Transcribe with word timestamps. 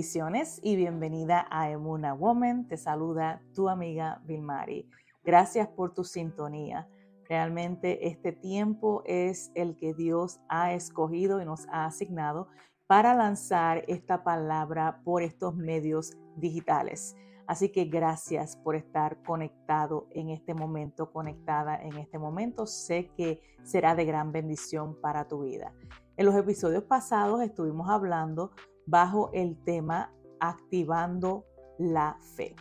Bendiciones 0.00 0.60
y 0.62 0.76
bienvenida 0.76 1.46
a 1.50 1.68
Emuna 1.68 2.14
Woman. 2.14 2.66
Te 2.66 2.78
saluda 2.78 3.42
tu 3.54 3.68
amiga 3.68 4.22
Vilmari. 4.24 4.88
Gracias 5.22 5.68
por 5.68 5.92
tu 5.92 6.04
sintonía. 6.04 6.88
Realmente 7.28 8.08
este 8.08 8.32
tiempo 8.32 9.02
es 9.04 9.52
el 9.54 9.76
que 9.76 9.92
Dios 9.92 10.40
ha 10.48 10.72
escogido 10.72 11.42
y 11.42 11.44
nos 11.44 11.68
ha 11.68 11.84
asignado 11.84 12.48
para 12.86 13.14
lanzar 13.14 13.84
esta 13.88 14.24
palabra 14.24 15.02
por 15.04 15.22
estos 15.22 15.54
medios 15.54 16.16
digitales. 16.34 17.14
Así 17.46 17.68
que 17.68 17.84
gracias 17.84 18.56
por 18.56 18.76
estar 18.76 19.22
conectado 19.22 20.06
en 20.12 20.30
este 20.30 20.54
momento, 20.54 21.12
conectada 21.12 21.76
en 21.76 21.98
este 21.98 22.18
momento. 22.18 22.64
Sé 22.64 23.10
que 23.18 23.42
será 23.64 23.94
de 23.94 24.06
gran 24.06 24.32
bendición 24.32 24.98
para 24.98 25.28
tu 25.28 25.42
vida. 25.42 25.74
En 26.16 26.24
los 26.24 26.34
episodios 26.36 26.84
pasados 26.84 27.42
estuvimos 27.42 27.90
hablando 27.90 28.52
bajo 28.90 29.30
el 29.32 29.56
tema 29.62 30.12
Activando 30.40 31.46
la 31.78 32.18
Fe. 32.34 32.56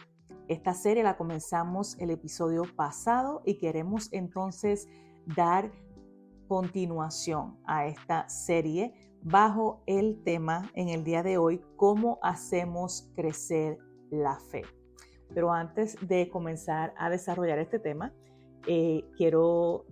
Esta 0.47 0.75
serie 0.75 1.03
la 1.03 1.17
comenzamos 1.17 1.97
el 1.99 2.11
episodio 2.11 2.63
pasado 2.75 3.41
y 3.45 3.57
queremos 3.57 4.13
entonces 4.13 4.87
dar 5.35 5.71
continuación 6.47 7.57
a 7.65 7.87
esta 7.87 8.29
serie 8.29 8.93
bajo 9.23 9.81
el 9.87 10.21
tema 10.23 10.71
en 10.75 10.89
el 10.89 11.03
día 11.03 11.23
de 11.23 11.37
hoy, 11.37 11.61
cómo 11.75 12.19
hacemos 12.21 13.09
crecer 13.15 13.79
la 14.11 14.39
fe. 14.39 14.61
Pero 15.33 15.51
antes 15.51 15.97
de 16.07 16.29
comenzar 16.29 16.93
a 16.97 17.09
desarrollar 17.09 17.59
este 17.59 17.79
tema, 17.79 18.13
eh, 18.67 19.03
quiero 19.17 19.85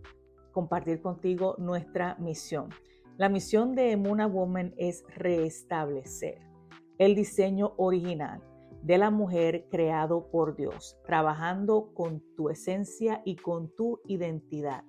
compartir 0.52 1.02
contigo 1.02 1.56
nuestra 1.58 2.16
misión. 2.20 2.70
La 3.18 3.30
misión 3.30 3.74
de 3.74 3.94
Emuna 3.94 4.28
Woman 4.28 4.76
es 4.78 5.04
restablecer 5.16 6.38
el 7.00 7.16
diseño 7.16 7.74
original 7.78 8.44
de 8.84 9.00
la 9.00 9.10
mujer 9.10 9.66
creado 9.72 10.30
por 10.30 10.56
Dios, 10.56 11.00
trabajando 11.04 11.92
con 11.96 12.22
tu 12.36 12.50
esencia 12.50 13.24
y 13.26 13.36
con 13.36 13.74
tu 13.76 14.00
identidad. 14.06 14.84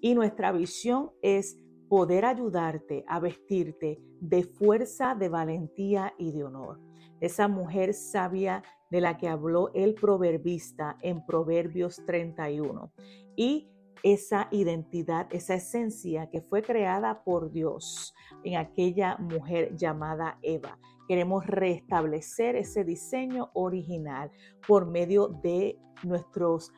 Y 0.00 0.14
nuestra 0.14 0.52
visión 0.52 1.10
es 1.20 1.58
poder 1.90 2.24
ayudarte 2.24 3.04
a 3.06 3.20
vestirte 3.20 4.00
de 4.20 4.44
fuerza, 4.44 5.14
de 5.14 5.28
valentía 5.28 6.14
y 6.16 6.32
de 6.32 6.44
honor. 6.44 6.80
Esa 7.20 7.46
mujer 7.46 7.92
sabia 7.92 8.62
de 8.90 9.02
la 9.02 9.18
que 9.18 9.28
habló 9.28 9.70
el 9.74 9.94
proverbista 9.94 10.96
en 11.02 11.26
Proverbios 11.26 12.02
31. 12.06 12.90
Y 13.36 13.68
esa 14.02 14.48
identidad, 14.50 15.26
esa 15.30 15.54
esencia 15.54 16.28
que 16.30 16.42
fue 16.42 16.62
creada 16.62 17.22
por 17.24 17.50
Dios 17.50 18.14
en 18.44 18.56
aquella 18.56 19.16
mujer 19.18 19.76
llamada 19.76 20.38
Eva. 20.42 20.78
Queremos 21.08 21.46
restablecer 21.46 22.56
ese 22.56 22.84
diseño 22.84 23.50
original 23.54 24.30
por 24.66 24.86
medio 24.86 25.28
de 25.28 25.78
nuestros 26.02 26.72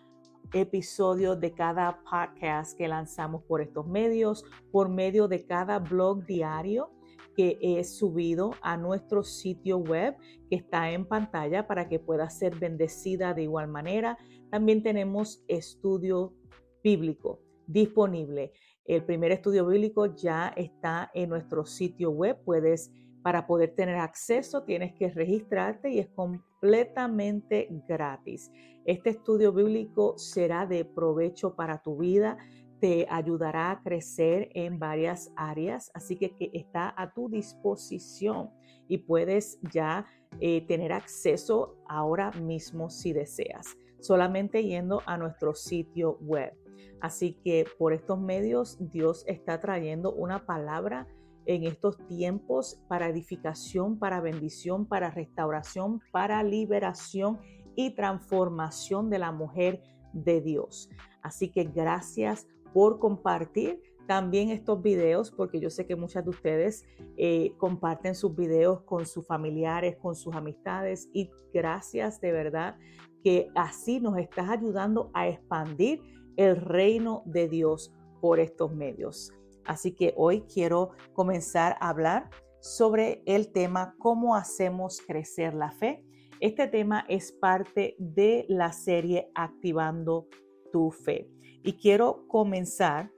episodios 0.53 1.39
de 1.41 1.53
cada 1.53 2.01
podcast 2.03 2.77
que 2.77 2.89
lanzamos 2.89 3.43
por 3.45 3.61
estos 3.61 3.87
medios, 3.87 4.45
por 4.71 4.89
medio 4.89 5.29
de 5.29 5.45
cada 5.45 5.79
blog 5.79 6.25
diario 6.25 6.91
que 7.37 7.57
he 7.61 7.85
subido 7.85 8.51
a 8.63 8.77
nuestro 8.77 9.23
sitio 9.23 9.79
web 9.79 10.17
que 10.51 10.57
está 10.57 10.91
en 10.91 11.07
pantalla 11.07 11.69
para 11.69 11.89
que 11.89 12.01
pueda 12.01 12.29
ser 12.31 12.57
bendecida 12.59 13.33
de 13.33 13.45
igual 13.45 13.69
manera. 13.69 14.19
También 14.51 14.83
tenemos 14.83 15.45
estudio 15.47 16.35
bíblico 16.83 17.41
disponible. 17.67 18.53
El 18.85 19.05
primer 19.05 19.33
estudio 19.33 19.67
bíblico 19.67 20.07
ya 20.17 20.49
está 20.57 21.11
en 21.15 21.29
nuestro 21.29 21.67
sitio 21.67 22.11
web. 22.11 22.39
Puedes, 22.45 22.91
para 23.23 23.47
poder 23.47 23.75
tener 23.75 23.97
acceso, 23.97 24.63
tienes 24.63 24.95
que 24.95 25.11
registrarte 25.11 25.91
y 25.91 25.99
es 25.99 26.09
completamente 26.09 27.69
gratis. 27.87 28.51
Este 28.87 29.11
estudio 29.11 29.53
bíblico 29.53 30.17
será 30.17 30.67
de 30.67 30.87
provecho 30.87 31.55
para 31.55 31.83
tu 31.83 31.99
vida, 31.99 32.39
te 32.81 33.07
ayudará 33.11 33.71
a 33.71 33.83
crecer 33.83 34.49
en 34.55 34.79
varias 34.79 35.31
áreas, 35.37 35.91
así 35.95 36.17
que, 36.17 36.35
está 36.55 36.95
a 36.97 37.13
tu 37.13 37.29
disposición 37.29 38.51
y 38.89 38.99
puedes 38.99 39.59
ya 39.73 40.07
eh, 40.41 40.65
tener 40.67 40.93
acceso 40.93 41.77
ahora 41.87 42.31
mismo 42.31 42.89
si 42.89 43.13
deseas, 43.13 43.77
solamente 44.01 44.65
yendo 44.65 45.03
a 45.05 45.19
nuestro 45.19 45.55
sitio 45.55 46.17
web. 46.21 46.55
Así 47.01 47.35
que 47.45 47.65
por 47.79 47.93
estos 47.93 48.21
medios 48.21 48.77
Dios 48.81 49.25
está 49.27 49.61
trayendo 49.61 50.13
una 50.13 50.47
palabra 50.47 51.07
en 51.47 51.65
estos 51.65 51.97
tiempos 52.07 52.81
para 52.89 53.09
edificación, 53.09 53.99
para 53.99 54.21
bendición, 54.21 54.87
para 54.87 55.11
restauración, 55.11 56.01
para 56.13 56.43
liberación 56.43 57.39
y 57.75 57.95
transformación 57.95 59.09
de 59.09 59.19
la 59.19 59.33
mujer 59.33 59.83
de 60.13 60.41
Dios. 60.41 60.91
Así 61.23 61.51
que 61.51 61.65
gracias 61.65 62.47
por 62.73 62.99
compartir 62.99 63.81
también 64.07 64.51
estos 64.51 64.83
videos, 64.83 65.31
porque 65.31 65.61
yo 65.61 65.69
sé 65.69 65.87
que 65.87 65.95
muchas 65.95 66.25
de 66.25 66.31
ustedes 66.31 66.85
eh, 67.17 67.53
comparten 67.59 68.15
sus 68.15 68.35
videos 68.35 68.81
con 68.83 69.07
sus 69.07 69.27
familiares, 69.27 69.97
con 69.97 70.15
sus 70.15 70.35
amistades 70.35 71.11
y 71.13 71.31
gracias 71.53 72.21
de 72.21 72.33
verdad 72.33 72.77
que 73.23 73.49
así 73.55 74.01
nos 74.01 74.17
estás 74.19 74.49
ayudando 74.49 75.11
a 75.13 75.29
expandir 75.29 76.01
el 76.39 76.57
reino 76.57 77.23
de 77.27 77.49
Dios 77.49 77.93
por 78.23 78.41
estos 78.41 78.73
medios. 78.75 79.33
Así 79.67 79.93
que 79.93 80.15
hoy 80.17 80.43
quiero 80.43 80.93
comenzar 81.13 81.77
a 81.81 81.91
hablar 81.91 82.31
sobre 82.61 83.23
el 83.27 83.53
tema 83.53 83.95
cómo 83.99 84.35
hacemos 84.35 85.03
crecer 85.07 85.53
la 85.53 85.73
fe. 85.73 86.03
Este 86.41 86.69
tema 86.69 87.05
es 87.09 87.33
parte 87.33 87.97
de 87.99 88.47
la 88.49 88.73
serie 88.73 89.31
Activando 89.35 90.29
tu 90.73 90.91
fe. 90.91 91.29
Y 91.63 91.75
quiero 91.75 92.27
comenzar 92.29 93.11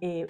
eh, 0.00 0.26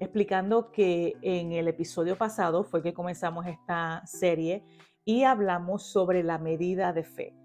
explicando 0.00 0.72
que 0.72 1.14
en 1.20 1.52
el 1.52 1.68
episodio 1.68 2.16
pasado 2.16 2.64
fue 2.64 2.82
que 2.82 2.94
comenzamos 2.94 3.46
esta 3.46 4.02
serie 4.06 4.64
y 5.04 5.24
hablamos 5.24 5.84
sobre 5.84 6.22
la 6.22 6.38
medida 6.38 6.92
de 6.92 7.04
fe. 7.04 7.41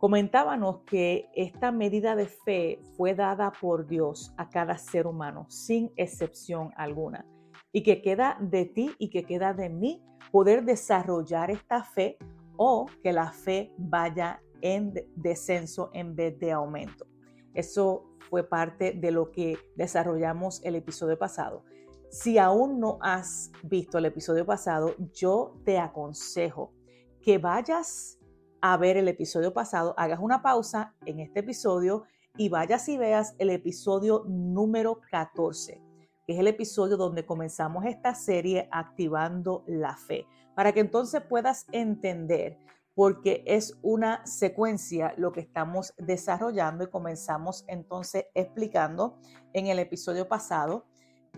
Comentábamos 0.00 0.78
que 0.86 1.28
esta 1.34 1.70
medida 1.72 2.16
de 2.16 2.26
fe 2.26 2.80
fue 2.96 3.14
dada 3.14 3.52
por 3.52 3.86
Dios 3.86 4.32
a 4.38 4.48
cada 4.48 4.78
ser 4.78 5.06
humano, 5.06 5.44
sin 5.50 5.92
excepción 5.94 6.72
alguna, 6.74 7.26
y 7.70 7.82
que 7.82 8.00
queda 8.00 8.38
de 8.40 8.64
ti 8.64 8.94
y 8.98 9.10
que 9.10 9.24
queda 9.24 9.52
de 9.52 9.68
mí 9.68 10.02
poder 10.32 10.64
desarrollar 10.64 11.50
esta 11.50 11.84
fe 11.84 12.16
o 12.56 12.86
que 13.02 13.12
la 13.12 13.30
fe 13.30 13.74
vaya 13.76 14.40
en 14.62 14.94
descenso 15.16 15.90
en 15.92 16.16
vez 16.16 16.38
de 16.38 16.52
aumento. 16.52 17.06
Eso 17.52 18.06
fue 18.30 18.42
parte 18.42 18.92
de 18.92 19.10
lo 19.10 19.30
que 19.30 19.58
desarrollamos 19.76 20.64
el 20.64 20.76
episodio 20.76 21.18
pasado. 21.18 21.62
Si 22.08 22.38
aún 22.38 22.80
no 22.80 22.96
has 23.02 23.52
visto 23.64 23.98
el 23.98 24.06
episodio 24.06 24.46
pasado, 24.46 24.94
yo 25.12 25.60
te 25.66 25.78
aconsejo 25.78 26.72
que 27.20 27.36
vayas 27.36 28.19
a 28.62 28.76
ver 28.76 28.96
el 28.96 29.08
episodio 29.08 29.52
pasado, 29.52 29.94
hagas 29.96 30.20
una 30.20 30.42
pausa 30.42 30.94
en 31.06 31.20
este 31.20 31.40
episodio 31.40 32.04
y 32.36 32.48
vayas 32.48 32.88
y 32.88 32.96
veas 32.96 33.34
el 33.38 33.50
episodio 33.50 34.24
número 34.28 35.00
14, 35.10 35.82
que 36.26 36.32
es 36.32 36.38
el 36.38 36.46
episodio 36.46 36.96
donde 36.96 37.26
comenzamos 37.26 37.84
esta 37.84 38.14
serie 38.14 38.68
activando 38.70 39.64
la 39.66 39.96
fe, 39.96 40.26
para 40.54 40.72
que 40.72 40.80
entonces 40.80 41.22
puedas 41.22 41.66
entender 41.72 42.58
porque 42.94 43.42
es 43.46 43.78
una 43.82 44.24
secuencia 44.26 45.14
lo 45.16 45.32
que 45.32 45.40
estamos 45.40 45.94
desarrollando 45.96 46.84
y 46.84 46.90
comenzamos 46.90 47.64
entonces 47.68 48.26
explicando 48.34 49.18
en 49.52 49.68
el 49.68 49.78
episodio 49.78 50.28
pasado 50.28 50.84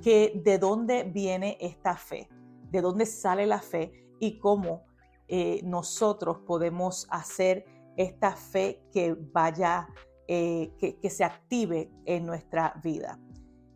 que 0.03 0.41
de 0.45 0.59
dónde 0.59 1.05
viene 1.05 1.59
esta 1.61 1.97
fe, 1.97 2.29
de 2.71 2.81
dónde 2.81 3.07
sale 3.07 3.47
la 3.47 3.61
fe 3.61 3.93
y 4.19 4.39
cómo 4.39 4.87
eh, 5.35 5.63
nosotros 5.65 6.41
podemos 6.47 7.07
hacer 7.09 7.65
esta 7.97 8.37
fe 8.37 8.85
que 8.93 9.17
vaya, 9.33 9.89
eh, 10.29 10.75
que, 10.79 10.99
que 10.99 11.09
se 11.09 11.25
active 11.25 11.91
en 12.05 12.27
nuestra 12.27 12.79
vida. 12.85 13.19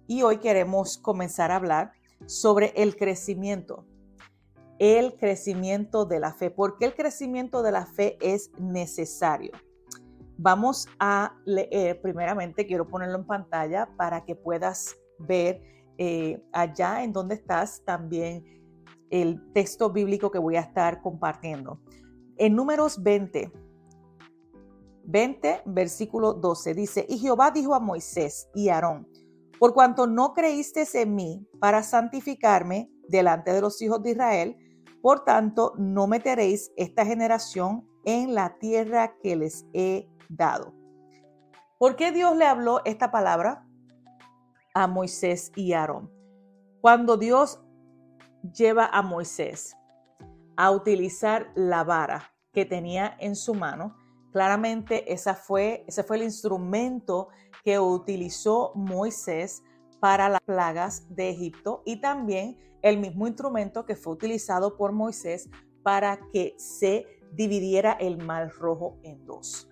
Y 0.06 0.20
hoy 0.20 0.36
queremos 0.36 0.98
comenzar 0.98 1.50
a 1.50 1.56
hablar 1.56 1.92
sobre 2.26 2.74
el 2.76 2.94
crecimiento, 2.94 3.86
el 4.78 5.16
crecimiento 5.16 6.04
de 6.04 6.20
la 6.20 6.34
fe. 6.34 6.50
¿Por 6.50 6.76
qué 6.76 6.84
el 6.84 6.94
crecimiento 6.94 7.62
de 7.62 7.72
la 7.72 7.86
fe 7.86 8.18
es 8.20 8.50
necesario? 8.58 9.52
Vamos 10.36 10.86
a 10.98 11.38
leer, 11.46 12.02
primeramente 12.02 12.66
quiero 12.66 12.86
ponerlo 12.86 13.16
en 13.16 13.24
pantalla 13.24 13.88
para 13.96 14.26
que 14.26 14.36
puedas 14.36 14.94
ver 15.18 15.62
eh, 15.96 16.44
allá 16.52 17.02
en 17.02 17.14
donde 17.14 17.36
estás 17.36 17.82
también 17.82 18.44
el 19.10 19.52
texto 19.52 19.90
bíblico 19.90 20.30
que 20.30 20.38
voy 20.38 20.56
a 20.56 20.60
estar 20.60 21.02
compartiendo. 21.02 21.80
En 22.36 22.54
números 22.54 23.02
20, 23.02 23.52
20, 25.04 25.62
versículo 25.66 26.34
12, 26.34 26.74
dice, 26.74 27.06
y 27.08 27.18
Jehová 27.18 27.50
dijo 27.50 27.74
a 27.74 27.80
Moisés 27.80 28.48
y 28.54 28.68
Aarón, 28.68 29.08
por 29.58 29.72
cuanto 29.72 30.06
no 30.06 30.34
creíste 30.34 30.84
en 30.94 31.14
mí 31.14 31.48
para 31.60 31.82
santificarme 31.82 32.90
delante 33.08 33.52
de 33.52 33.60
los 33.60 33.80
hijos 33.80 34.02
de 34.02 34.10
Israel, 34.10 34.56
Por 35.06 35.24
tanto, 35.24 35.72
no 35.78 36.08
meteréis 36.08 36.72
esta 36.76 37.06
generación 37.06 37.86
en 38.04 38.34
la 38.34 38.58
tierra 38.58 39.16
que 39.22 39.36
les 39.36 39.64
he 39.72 40.08
dado. 40.28 40.74
¿Por 41.78 41.94
qué 41.94 42.10
Dios 42.10 42.36
le 42.36 42.44
habló 42.44 42.80
esta 42.84 43.12
palabra 43.12 43.64
a 44.74 44.88
Moisés 44.88 45.52
y 45.54 45.74
Aarón? 45.74 46.10
Cuando 46.80 47.16
Dios 47.16 47.62
lleva 48.52 48.86
a 48.86 49.02
Moisés 49.02 49.76
a 50.56 50.70
utilizar 50.70 51.52
la 51.54 51.84
vara 51.84 52.32
que 52.52 52.64
tenía 52.64 53.16
en 53.20 53.36
su 53.36 53.54
mano, 53.54 53.96
claramente 54.32 55.12
esa 55.12 55.34
fue, 55.34 55.84
ese 55.86 56.02
fue 56.02 56.16
el 56.16 56.22
instrumento 56.22 57.28
que 57.64 57.78
utilizó 57.78 58.72
Moisés 58.74 59.62
para 60.00 60.28
las 60.28 60.40
plagas 60.40 61.06
de 61.14 61.30
Egipto 61.30 61.82
y 61.84 62.00
también 62.00 62.58
el 62.82 62.98
mismo 62.98 63.26
instrumento 63.26 63.84
que 63.84 63.96
fue 63.96 64.12
utilizado 64.12 64.76
por 64.76 64.92
Moisés 64.92 65.48
para 65.82 66.18
que 66.32 66.54
se 66.58 67.06
dividiera 67.32 67.92
el 67.92 68.18
mar 68.18 68.50
rojo 68.58 68.98
en 69.02 69.24
dos. 69.26 69.68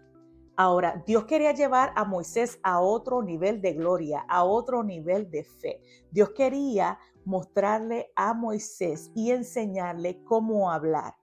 Ahora, 0.56 1.02
Dios 1.04 1.24
quería 1.24 1.52
llevar 1.52 1.92
a 1.96 2.04
Moisés 2.04 2.60
a 2.62 2.80
otro 2.80 3.22
nivel 3.22 3.60
de 3.60 3.72
gloria, 3.72 4.24
a 4.28 4.44
otro 4.44 4.84
nivel 4.84 5.28
de 5.30 5.42
fe. 5.42 5.80
Dios 6.12 6.30
quería 6.30 6.98
mostrarle 7.24 8.10
a 8.16 8.34
Moisés 8.34 9.10
y 9.14 9.30
enseñarle 9.30 10.22
cómo 10.24 10.70
hablar, 10.70 11.14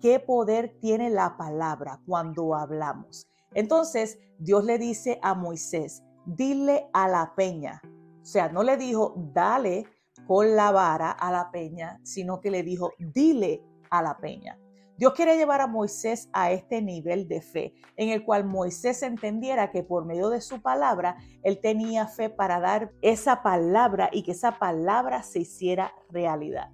qué 0.00 0.20
poder 0.20 0.76
tiene 0.80 1.10
la 1.10 1.36
palabra 1.36 2.00
cuando 2.06 2.54
hablamos. 2.54 3.26
Entonces, 3.54 4.18
Dios 4.38 4.64
le 4.64 4.78
dice 4.78 5.18
a 5.22 5.34
Moisés, 5.34 6.02
dile 6.26 6.88
a 6.92 7.08
la 7.08 7.34
peña. 7.34 7.80
O 8.20 8.24
sea, 8.24 8.48
no 8.48 8.62
le 8.62 8.76
dijo, 8.76 9.14
dale 9.32 9.86
con 10.26 10.56
la 10.56 10.72
vara 10.72 11.10
a 11.12 11.30
la 11.30 11.50
peña, 11.50 12.00
sino 12.02 12.40
que 12.40 12.50
le 12.50 12.62
dijo, 12.62 12.92
dile 12.98 13.62
a 13.90 14.02
la 14.02 14.18
peña. 14.18 14.58
Dios 14.98 15.12
quiere 15.12 15.36
llevar 15.36 15.60
a 15.60 15.66
Moisés 15.66 16.30
a 16.32 16.50
este 16.52 16.80
nivel 16.80 17.28
de 17.28 17.42
fe, 17.42 17.74
en 17.96 18.08
el 18.08 18.24
cual 18.24 18.46
Moisés 18.46 19.02
entendiera 19.02 19.70
que 19.70 19.82
por 19.82 20.06
medio 20.06 20.30
de 20.30 20.40
su 20.40 20.62
palabra, 20.62 21.18
él 21.42 21.60
tenía 21.60 22.06
fe 22.06 22.30
para 22.30 22.60
dar 22.60 22.92
esa 23.02 23.42
palabra 23.42 24.08
y 24.10 24.22
que 24.22 24.32
esa 24.32 24.58
palabra 24.58 25.22
se 25.22 25.40
hiciera 25.40 25.92
realidad. 26.10 26.70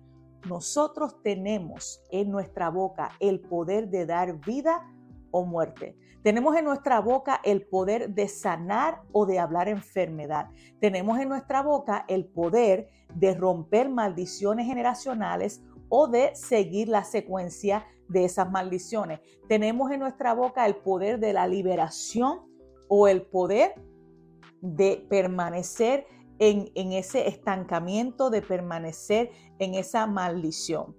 Nosotros 0.48 1.20
tenemos 1.22 2.00
en 2.12 2.30
nuestra 2.30 2.70
boca 2.70 3.10
el 3.18 3.40
poder 3.40 3.88
de 3.88 4.06
dar 4.06 4.38
vida 4.38 4.88
o 5.32 5.44
muerte. 5.44 5.96
Tenemos 6.22 6.56
en 6.56 6.64
nuestra 6.64 7.00
boca 7.00 7.40
el 7.42 7.66
poder 7.66 8.10
de 8.10 8.28
sanar 8.28 9.02
o 9.10 9.26
de 9.26 9.40
hablar 9.40 9.68
enfermedad. 9.68 10.48
Tenemos 10.80 11.18
en 11.18 11.28
nuestra 11.28 11.62
boca 11.62 12.04
el 12.06 12.26
poder 12.26 12.88
de 13.14 13.34
romper 13.34 13.88
maldiciones 13.88 14.66
generacionales 14.66 15.60
o 15.88 16.06
de 16.06 16.34
seguir 16.34 16.88
la 16.88 17.02
secuencia 17.02 17.84
de 18.12 18.24
esas 18.24 18.50
maldiciones. 18.50 19.20
Tenemos 19.48 19.90
en 19.90 20.00
nuestra 20.00 20.34
boca 20.34 20.66
el 20.66 20.76
poder 20.76 21.18
de 21.18 21.32
la 21.32 21.46
liberación 21.46 22.40
o 22.88 23.08
el 23.08 23.22
poder 23.22 23.74
de 24.60 25.06
permanecer 25.08 26.06
en, 26.38 26.70
en, 26.74 26.92
ese 26.92 27.28
estancamiento, 27.28 28.30
de 28.30 28.42
permanecer 28.42 29.30
en 29.58 29.74
esa 29.74 30.06
maldición. 30.06 30.96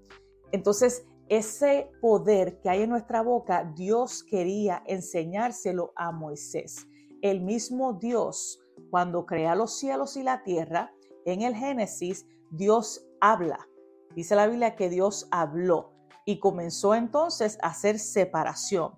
Entonces, 0.52 1.06
ese 1.30 1.90
poder 2.02 2.60
que 2.60 2.70
hay 2.70 2.82
en 2.82 2.90
nuestra 2.90 3.22
boca, 3.22 3.72
Dios 3.76 4.24
quería 4.24 4.84
enseñárselo 4.86 5.94
a 5.96 6.12
Moisés. 6.12 6.88
El 7.22 7.42
mismo 7.42 7.94
Dios, 7.94 8.60
cuando 8.90 9.26
crea 9.26 9.56
los 9.56 9.78
cielos 9.78 10.18
y 10.18 10.24
la 10.24 10.44
tierra, 10.44 10.94
en 11.26 11.42
el 11.42 11.56
Génesis, 11.56 12.26
Dios 12.52 13.06
habla 13.22 13.58
Dice 14.16 14.36
la 14.36 14.48
Biblia 14.48 14.76
que 14.76 14.90
Dios 14.90 15.28
habló 15.32 15.93
y 16.26 16.40
comenzó 16.40 16.96
entonces 16.96 17.58
a 17.62 17.68
hacer 17.68 18.00
separación. 18.00 18.94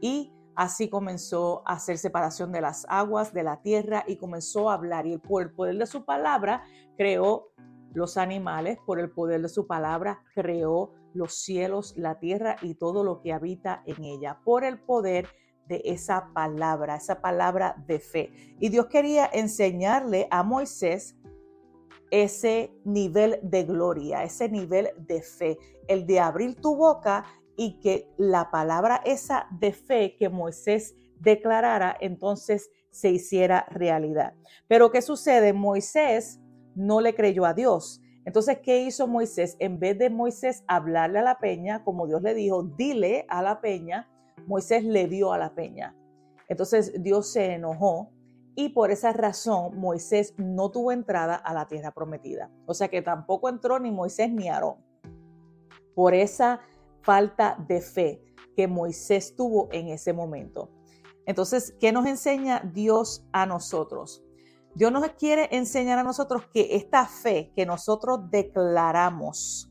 Y 0.00 0.32
así 0.54 0.88
comenzó 0.88 1.62
a 1.66 1.74
hacer 1.74 1.98
separación 1.98 2.52
de 2.52 2.60
las 2.60 2.86
aguas, 2.88 3.32
de 3.32 3.42
la 3.42 3.62
tierra 3.62 4.04
y 4.06 4.16
comenzó 4.16 4.70
a 4.70 4.74
hablar. 4.74 5.06
Y 5.06 5.18
por 5.18 5.42
el 5.42 5.52
poder 5.52 5.78
de 5.78 5.86
su 5.86 6.04
palabra 6.04 6.62
creó 6.96 7.52
los 7.92 8.16
animales, 8.16 8.78
por 8.86 9.00
el 9.00 9.10
poder 9.10 9.42
de 9.42 9.48
su 9.48 9.66
palabra 9.66 10.22
creó 10.34 10.92
los 11.12 11.34
cielos, 11.34 11.94
la 11.96 12.18
tierra 12.18 12.56
y 12.62 12.74
todo 12.74 13.02
lo 13.02 13.20
que 13.20 13.32
habita 13.32 13.82
en 13.86 14.04
ella, 14.04 14.38
por 14.44 14.64
el 14.64 14.78
poder 14.78 15.28
de 15.66 15.82
esa 15.84 16.30
palabra, 16.34 16.96
esa 16.96 17.20
palabra 17.20 17.76
de 17.86 18.00
fe. 18.00 18.56
Y 18.58 18.68
Dios 18.68 18.86
quería 18.86 19.28
enseñarle 19.32 20.26
a 20.30 20.42
Moisés 20.42 21.16
ese 22.10 22.72
nivel 22.84 23.38
de 23.42 23.64
gloria, 23.64 24.24
ese 24.24 24.48
nivel 24.48 24.90
de 24.98 25.22
fe, 25.22 25.58
el 25.88 26.06
de 26.06 26.20
abrir 26.20 26.56
tu 26.56 26.76
boca 26.76 27.24
y 27.56 27.78
que 27.80 28.08
la 28.16 28.50
palabra 28.50 29.02
esa 29.04 29.46
de 29.60 29.72
fe 29.72 30.16
que 30.16 30.28
Moisés 30.28 30.94
declarara 31.20 31.96
entonces 32.00 32.70
se 32.90 33.10
hiciera 33.10 33.66
realidad. 33.70 34.34
Pero 34.66 34.90
¿qué 34.90 35.02
sucede? 35.02 35.52
Moisés 35.52 36.40
no 36.74 37.00
le 37.00 37.14
creyó 37.14 37.44
a 37.44 37.54
Dios. 37.54 38.00
Entonces, 38.24 38.58
¿qué 38.62 38.82
hizo 38.82 39.06
Moisés? 39.06 39.56
En 39.58 39.78
vez 39.78 39.98
de 39.98 40.10
Moisés 40.10 40.64
hablarle 40.66 41.20
a 41.20 41.22
la 41.22 41.38
peña, 41.38 41.84
como 41.84 42.06
Dios 42.06 42.22
le 42.22 42.34
dijo, 42.34 42.62
dile 42.62 43.24
a 43.28 43.42
la 43.42 43.60
peña, 43.60 44.08
Moisés 44.46 44.84
le 44.84 45.06
dio 45.06 45.32
a 45.32 45.38
la 45.38 45.54
peña. 45.54 45.96
Entonces 46.48 47.02
Dios 47.02 47.32
se 47.32 47.54
enojó 47.54 48.10
y 48.54 48.70
por 48.70 48.90
esa 48.90 49.12
razón 49.12 49.78
Moisés 49.78 50.34
no 50.36 50.70
tuvo 50.70 50.92
entrada 50.92 51.36
a 51.36 51.54
la 51.54 51.66
tierra 51.66 51.92
prometida. 51.92 52.50
O 52.66 52.74
sea 52.74 52.88
que 52.88 53.02
tampoco 53.02 53.48
entró 53.48 53.78
ni 53.78 53.90
Moisés 53.90 54.32
ni 54.32 54.48
Aarón. 54.48 54.76
Por 55.94 56.14
esa 56.14 56.60
falta 57.02 57.56
de 57.66 57.80
fe 57.80 58.22
que 58.56 58.66
Moisés 58.68 59.34
tuvo 59.36 59.68
en 59.72 59.88
ese 59.88 60.12
momento. 60.12 60.70
Entonces, 61.26 61.74
¿qué 61.78 61.92
nos 61.92 62.06
enseña 62.06 62.60
Dios 62.72 63.24
a 63.32 63.46
nosotros? 63.46 64.24
Dios 64.74 64.92
nos 64.92 65.08
quiere 65.10 65.48
enseñar 65.52 65.98
a 65.98 66.02
nosotros 66.02 66.44
que 66.52 66.76
esta 66.76 67.06
fe 67.06 67.52
que 67.54 67.66
nosotros 67.66 68.30
declaramos, 68.30 69.70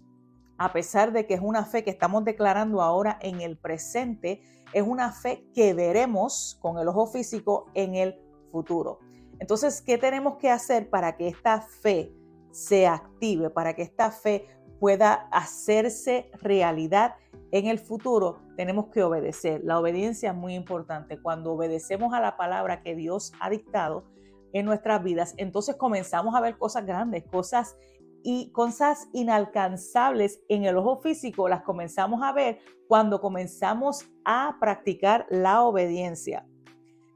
a 0.58 0.74
pesar 0.74 1.14
de 1.14 1.26
que 1.26 1.36
es 1.36 1.42
una 1.42 1.66
fe 1.66 1.84
que 1.84 1.90
estamos 1.90 2.26
declarando 2.26 2.82
ahora 2.82 3.18
en 3.22 3.42
el 3.42 3.58
presente, 3.58 4.42
es 4.74 4.84
una 4.84 5.12
fe 5.12 5.48
que 5.54 5.74
veremos 5.74 6.58
con 6.62 6.78
el 6.80 6.88
ojo 6.88 7.08
físico 7.08 7.68
en 7.74 7.96
el 7.96 8.20
futuro. 8.50 9.00
Entonces, 9.40 9.82
¿qué 9.82 9.98
tenemos 9.98 10.38
que 10.38 10.50
hacer 10.50 10.90
para 10.90 11.16
que 11.16 11.28
esta 11.28 11.62
fe 11.62 12.14
se 12.52 12.88
active, 12.88 13.50
para 13.50 13.74
que 13.74 13.84
esta 13.84 14.12
fe 14.12 14.48
pueda 14.80 15.28
hacerse 15.32 16.30
realidad 16.42 17.16
en 17.52 17.68
el 17.68 17.80
futuro? 17.80 18.40
Tenemos 18.58 18.88
que 18.88 19.04
obedecer. 19.04 19.62
La 19.64 19.80
obediencia 19.80 20.32
es 20.32 20.36
muy 20.36 20.56
importante. 20.56 21.22
Cuando 21.22 21.54
obedecemos 21.54 22.14
a 22.14 22.20
la 22.20 22.38
palabra 22.38 22.82
que 22.82 22.96
Dios 22.96 23.32
ha 23.40 23.50
dictado 23.50 24.04
en 24.52 24.66
nuestras 24.66 25.04
vidas, 25.04 25.34
entonces 25.38 25.76
comenzamos 25.76 26.36
a 26.36 26.42
ver 26.42 26.58
cosas 26.58 26.86
grandes, 26.86 27.24
cosas 27.26 27.78
y 28.24 28.52
cosas 28.52 29.08
inalcanzables 29.14 30.42
en 30.50 30.66
el 30.66 30.78
ojo 30.78 30.98
físico 30.98 31.48
las 31.48 31.62
comenzamos 31.62 32.22
a 32.24 32.34
ver 32.34 32.60
cuando 32.88 33.22
comenzamos 33.22 34.10
a 34.26 34.58
practicar 34.60 35.26
la 35.30 35.64
obediencia. 35.64 36.46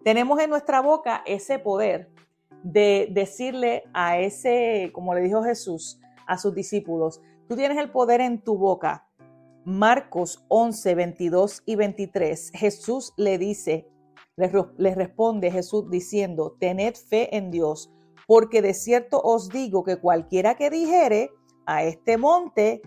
Tenemos 0.03 0.39
en 0.41 0.49
nuestra 0.49 0.81
boca 0.81 1.23
ese 1.25 1.59
poder 1.59 2.11
de 2.61 3.07
decirle 3.11 3.83
a 3.93 4.19
ese, 4.19 4.91
como 4.93 5.15
le 5.15 5.21
dijo 5.21 5.43
Jesús 5.43 5.99
a 6.27 6.37
sus 6.37 6.53
discípulos, 6.53 7.21
tú 7.47 7.55
tienes 7.55 7.77
el 7.77 7.89
poder 7.89 8.19
en 8.19 8.41
tu 8.41 8.57
boca. 8.57 9.07
Marcos 9.63 10.43
11, 10.49 10.95
22 10.95 11.63
y 11.65 11.75
23, 11.77 12.51
Jesús 12.53 13.13
le 13.15 13.37
dice, 13.37 13.87
le 14.35 14.93
responde 14.93 15.51
Jesús 15.51 15.89
diciendo, 15.89 16.57
tened 16.59 16.95
fe 16.95 17.35
en 17.37 17.49
Dios, 17.49 17.89
porque 18.27 18.61
de 18.61 18.73
cierto 18.73 19.21
os 19.21 19.47
digo 19.47 19.85
que 19.85 20.01
cualquiera 20.01 20.55
que 20.55 20.69
dijere 20.69 21.31
a 21.65 21.83
este 21.83 22.17
monte, 22.17 22.81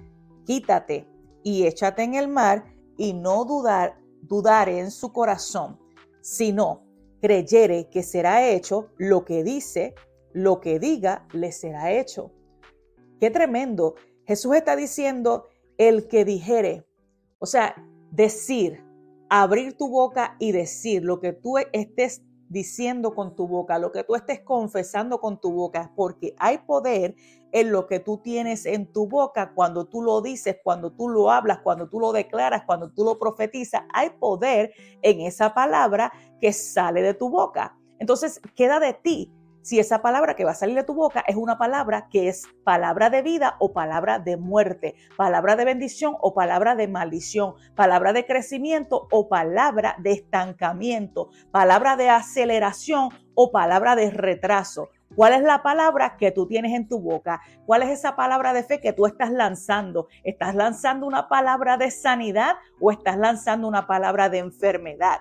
quítate 0.44 1.08
y 1.42 1.66
échate 1.66 2.02
en 2.02 2.14
el 2.14 2.28
mar, 2.28 2.64
y 2.98 3.14
no 3.14 3.44
dudar, 3.44 3.98
dudar 4.22 4.68
en 4.68 4.90
su 4.90 5.12
corazón, 5.12 5.78
sino 6.20 6.85
creyere 7.26 7.88
que 7.90 8.04
será 8.04 8.48
hecho 8.48 8.90
lo 8.98 9.24
que 9.24 9.42
dice, 9.42 9.96
lo 10.32 10.60
que 10.60 10.78
diga, 10.78 11.26
le 11.32 11.50
será 11.50 11.90
hecho. 11.90 12.30
Qué 13.18 13.30
tremendo. 13.30 13.96
Jesús 14.26 14.54
está 14.54 14.76
diciendo 14.76 15.48
el 15.76 16.06
que 16.06 16.24
dijere, 16.24 16.86
o 17.40 17.46
sea, 17.46 17.74
decir, 18.12 18.80
abrir 19.28 19.76
tu 19.76 19.88
boca 19.88 20.36
y 20.38 20.52
decir 20.52 21.02
lo 21.02 21.18
que 21.18 21.32
tú 21.32 21.58
estés 21.72 22.22
diciendo 22.48 23.12
con 23.12 23.34
tu 23.34 23.48
boca, 23.48 23.80
lo 23.80 23.90
que 23.90 24.04
tú 24.04 24.14
estés 24.14 24.42
confesando 24.42 25.18
con 25.18 25.40
tu 25.40 25.50
boca, 25.50 25.92
porque 25.96 26.32
hay 26.38 26.58
poder 26.58 27.16
en 27.52 27.72
lo 27.72 27.86
que 27.86 28.00
tú 28.00 28.18
tienes 28.18 28.66
en 28.66 28.92
tu 28.92 29.06
boca 29.06 29.52
cuando 29.54 29.86
tú 29.86 30.02
lo 30.02 30.20
dices, 30.20 30.58
cuando 30.62 30.92
tú 30.92 31.08
lo 31.08 31.30
hablas, 31.30 31.60
cuando 31.60 31.88
tú 31.88 32.00
lo 32.00 32.12
declaras, 32.12 32.64
cuando 32.66 32.90
tú 32.90 33.04
lo 33.04 33.18
profetizas. 33.18 33.82
Hay 33.92 34.10
poder 34.10 34.72
en 35.02 35.20
esa 35.20 35.54
palabra 35.54 36.12
que 36.40 36.52
sale 36.52 37.02
de 37.02 37.14
tu 37.14 37.30
boca. 37.30 37.76
Entonces 37.98 38.40
queda 38.54 38.78
de 38.78 38.94
ti 38.94 39.32
si 39.66 39.80
esa 39.80 40.00
palabra 40.00 40.36
que 40.36 40.44
va 40.44 40.52
a 40.52 40.54
salir 40.54 40.76
de 40.76 40.84
tu 40.84 40.94
boca 40.94 41.24
es 41.26 41.34
una 41.34 41.58
palabra 41.58 42.06
que 42.08 42.28
es 42.28 42.44
palabra 42.62 43.10
de 43.10 43.22
vida 43.22 43.56
o 43.58 43.72
palabra 43.72 44.20
de 44.20 44.36
muerte, 44.36 44.94
palabra 45.16 45.56
de 45.56 45.64
bendición 45.64 46.14
o 46.20 46.34
palabra 46.34 46.76
de 46.76 46.86
maldición, 46.86 47.54
palabra 47.74 48.12
de 48.12 48.26
crecimiento 48.26 49.08
o 49.10 49.28
palabra 49.28 49.96
de 49.98 50.12
estancamiento, 50.12 51.30
palabra 51.50 51.96
de 51.96 52.10
aceleración 52.10 53.08
o 53.34 53.50
palabra 53.50 53.96
de 53.96 54.12
retraso. 54.12 54.88
¿Cuál 55.14 55.34
es 55.34 55.42
la 55.42 55.62
palabra 55.62 56.16
que 56.18 56.30
tú 56.30 56.46
tienes 56.46 56.72
en 56.72 56.88
tu 56.88 56.98
boca? 57.00 57.40
¿Cuál 57.64 57.82
es 57.82 57.90
esa 57.90 58.16
palabra 58.16 58.52
de 58.52 58.64
fe 58.64 58.80
que 58.80 58.92
tú 58.92 59.06
estás 59.06 59.30
lanzando? 59.30 60.08
¿Estás 60.24 60.54
lanzando 60.54 61.06
una 61.06 61.28
palabra 61.28 61.76
de 61.76 61.90
sanidad 61.90 62.56
o 62.80 62.90
estás 62.90 63.16
lanzando 63.16 63.68
una 63.68 63.86
palabra 63.86 64.28
de 64.28 64.38
enfermedad? 64.38 65.18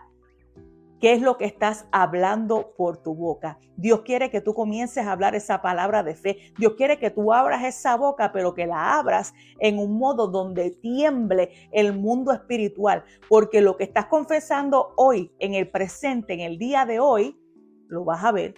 ¿Qué 0.99 1.13
es 1.13 1.21
lo 1.21 1.37
que 1.37 1.45
estás 1.45 1.87
hablando 1.91 2.73
por 2.77 2.97
tu 2.97 3.13
boca? 3.13 3.59
Dios 3.77 4.01
quiere 4.01 4.29
que 4.31 4.41
tú 4.41 4.53
comiences 4.53 5.05
a 5.05 5.11
hablar 5.11 5.35
esa 5.35 5.61
palabra 5.61 6.03
de 6.03 6.15
fe. 6.15 6.37
Dios 6.57 6.73
quiere 6.75 6.97
que 6.97 7.11
tú 7.11 7.31
abras 7.31 7.63
esa 7.63 7.95
boca, 7.95 8.31
pero 8.31 8.53
que 8.53 8.65
la 8.65 8.97
abras 8.97 9.33
en 9.59 9.77
un 9.77 9.97
modo 9.97 10.27
donde 10.27 10.71
tiemble 10.71 11.51
el 11.71 11.93
mundo 11.93 12.31
espiritual. 12.31 13.03
Porque 13.29 13.61
lo 13.61 13.77
que 13.77 13.83
estás 13.83 14.07
confesando 14.07 14.93
hoy, 14.97 15.31
en 15.39 15.53
el 15.53 15.69
presente, 15.69 16.33
en 16.33 16.39
el 16.39 16.57
día 16.57 16.85
de 16.85 16.99
hoy, 16.99 17.37
lo 17.87 18.03
vas 18.03 18.23
a 18.23 18.31
ver 18.31 18.55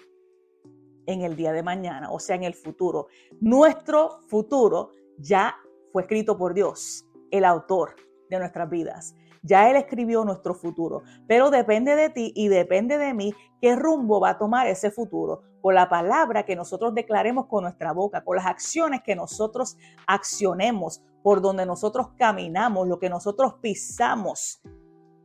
en 1.07 1.21
el 1.21 1.35
día 1.35 1.51
de 1.51 1.63
mañana, 1.63 2.11
o 2.11 2.19
sea, 2.19 2.35
en 2.35 2.43
el 2.43 2.53
futuro. 2.53 3.07
Nuestro 3.39 4.21
futuro 4.27 4.91
ya 5.17 5.55
fue 5.91 6.03
escrito 6.03 6.37
por 6.37 6.53
Dios, 6.53 7.07
el 7.31 7.43
autor 7.45 7.95
de 8.29 8.39
nuestras 8.39 8.69
vidas. 8.69 9.15
Ya 9.41 9.69
Él 9.69 9.77
escribió 9.77 10.23
nuestro 10.25 10.53
futuro, 10.53 11.03
pero 11.27 11.49
depende 11.49 11.95
de 11.95 12.09
ti 12.09 12.33
y 12.35 12.49
depende 12.49 12.97
de 12.97 13.13
mí 13.13 13.33
qué 13.61 13.75
rumbo 13.75 14.19
va 14.19 14.31
a 14.31 14.37
tomar 14.37 14.67
ese 14.67 14.91
futuro, 14.91 15.41
con 15.61 15.73
la 15.73 15.89
palabra 15.89 16.43
que 16.43 16.55
nosotros 16.55 16.93
declaremos 16.93 17.47
con 17.47 17.63
nuestra 17.63 17.93
boca, 17.93 18.23
con 18.23 18.35
las 18.35 18.45
acciones 18.45 19.01
que 19.03 19.15
nosotros 19.15 19.77
accionemos, 20.05 21.01
por 21.23 21.41
donde 21.41 21.65
nosotros 21.65 22.09
caminamos, 22.17 22.87
lo 22.87 22.99
que 22.99 23.09
nosotros 23.09 23.55
pisamos 23.61 24.61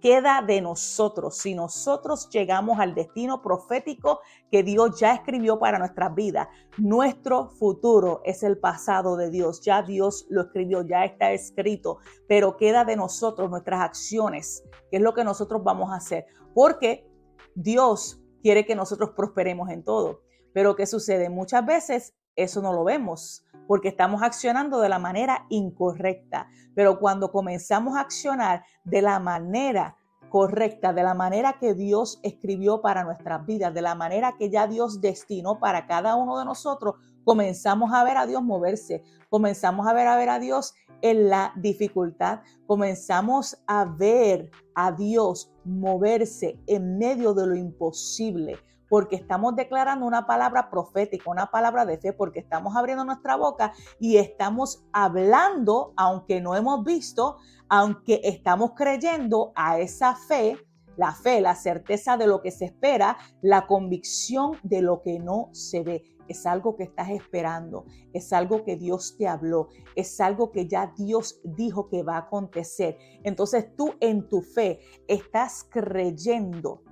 queda 0.03 0.43
de 0.43 0.61
nosotros 0.61 1.39
si 1.39 1.55
nosotros 1.55 2.29
llegamos 2.29 2.81
al 2.81 2.95
destino 2.95 3.41
profético 3.41 4.21
que 4.51 4.65
Dios 4.65 4.99
ya 4.99 5.15
escribió 5.15 5.61
para 5.61 5.79
nuestras 5.79 6.13
vidas. 6.15 6.49
Nuestro 6.77 7.51
futuro 7.51 8.21
es 8.25 8.43
el 8.43 8.59
pasado 8.59 9.17
de 9.17 9.31
Dios, 9.31 9.61
ya 9.63 9.83
Dios 9.83 10.27
lo 10.29 10.43
escribió, 10.43 10.83
ya 10.83 11.05
está 11.05 11.33
escrito, 11.33 11.99
pero 12.29 12.57
queda 12.57 12.85
de 12.85 12.97
nosotros 12.97 13.49
nuestras 13.49 13.81
acciones, 13.81 14.65
que 14.91 14.97
es 14.97 15.03
lo 15.03 15.15
que 15.15 15.23
nosotros 15.23 15.63
vamos 15.63 15.93
a 15.93 15.97
hacer, 15.97 16.27
porque 16.53 17.09
Dios 17.55 18.21
quiere 18.43 18.67
que 18.67 18.75
nosotros 18.75 19.11
prosperemos 19.17 19.71
en 19.71 19.85
todo. 19.85 20.23
Pero 20.53 20.75
¿qué 20.75 20.85
sucede? 20.85 21.31
Muchas 21.31 21.65
veces 21.65 22.15
eso 22.37 22.63
no 22.63 22.73
lo 22.73 22.85
vemos 22.85 23.45
porque 23.67 23.89
estamos 23.89 24.23
accionando 24.23 24.81
de 24.81 24.89
la 24.89 24.99
manera 24.99 25.47
incorrecta. 25.49 26.49
Pero 26.75 26.99
cuando 26.99 27.33
comenzamos 27.33 27.97
a 27.97 28.01
accionar 28.01 28.65
de 28.85 29.03
la 29.03 29.19
manera 29.19 29.97
correcta, 30.29 30.93
de 30.93 31.03
la 31.03 31.15
manera 31.15 31.59
que 31.61 31.75
Dios 31.75 32.19
escribió 32.23 32.81
para 32.81 33.05
nuestras 33.05 33.45
vidas, 33.45 33.75
de 33.75 33.83
la 33.83 33.95
manera 33.95 34.35
que 34.39 34.51
ya 34.51 34.67
Dios 34.67 35.01
destinó 35.01 35.59
para 35.59 35.87
cada 35.87 36.17
uno 36.17 36.39
de 36.39 36.45
nosotros, 36.45 36.95
comenzamos 37.25 37.93
a 37.93 38.03
ver 38.03 38.17
a 38.17 38.27
Dios 38.27 38.43
moverse, 38.43 39.03
comenzamos 39.29 39.87
a 39.87 39.93
ver 39.93 40.07
a 40.07 40.17
ver 40.17 40.31
a 40.31 40.39
Dios 40.39 40.75
en 41.03 41.29
la 41.29 41.53
dificultad, 41.57 42.41
comenzamos 42.67 43.63
a 43.67 43.85
ver 43.85 44.51
a 44.75 44.93
Dios 44.93 45.53
moverse 45.65 46.59
en 46.67 46.97
medio 46.97 47.35
de 47.35 47.47
lo 47.47 47.55
imposible 47.55 48.59
porque 48.93 49.17
estamos 49.17 49.57
declarando 49.57 50.05
una 50.05 50.27
palabra 50.27 50.69
profética, 50.69 51.31
una 51.31 51.47
palabra 51.51 51.87
de 51.87 51.97
fe, 51.97 52.13
porque 52.13 52.41
estamos 52.41 52.77
abriendo 52.77 53.07
nuestra 53.07 53.37
boca 53.37 53.73
y 53.99 54.19
estamos 54.19 54.85
hablando, 54.93 55.95
aunque 55.97 56.43
no 56.43 56.55
hemos 56.57 56.85
visto, 56.85 57.39
aunque 57.71 58.21
estamos 58.23 58.73
creyendo 58.77 59.53
a 59.55 59.81
esa 59.81 60.15
fe, 60.15 60.59
la 60.99 61.13
fe, 61.13 61.41
la 61.41 61.55
certeza 61.55 62.19
de 62.19 62.27
lo 62.27 62.43
que 62.43 62.51
se 62.51 62.67
espera, 62.67 63.17
la 63.41 63.67
convicción 63.67 64.59
de 64.63 64.83
lo 64.83 65.01
que 65.01 65.19
no 65.19 65.49
se 65.53 65.83
ve. 65.83 66.05
Es 66.29 66.45
algo 66.45 66.77
que 66.77 66.85
estás 66.85 67.09
esperando, 67.09 67.87
es 68.13 68.31
algo 68.35 68.63
que 68.63 68.77
Dios 68.77 69.17
te 69.17 69.27
habló, 69.27 69.71
es 69.97 70.21
algo 70.21 70.53
que 70.53 70.69
ya 70.69 70.93
Dios 70.99 71.41
dijo 71.45 71.89
que 71.89 72.03
va 72.03 72.17
a 72.17 72.27
acontecer. 72.27 72.99
Entonces 73.23 73.75
tú 73.75 73.95
en 74.01 74.29
tu 74.29 74.43
fe 74.43 74.81
estás 75.09 75.67
creyendo 75.71 76.83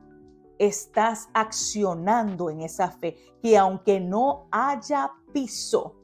estás 0.60 1.30
accionando 1.32 2.50
en 2.50 2.60
esa 2.60 2.90
fe, 2.90 3.16
que 3.42 3.56
aunque 3.56 3.98
no 3.98 4.46
haya 4.50 5.10
piso 5.32 5.96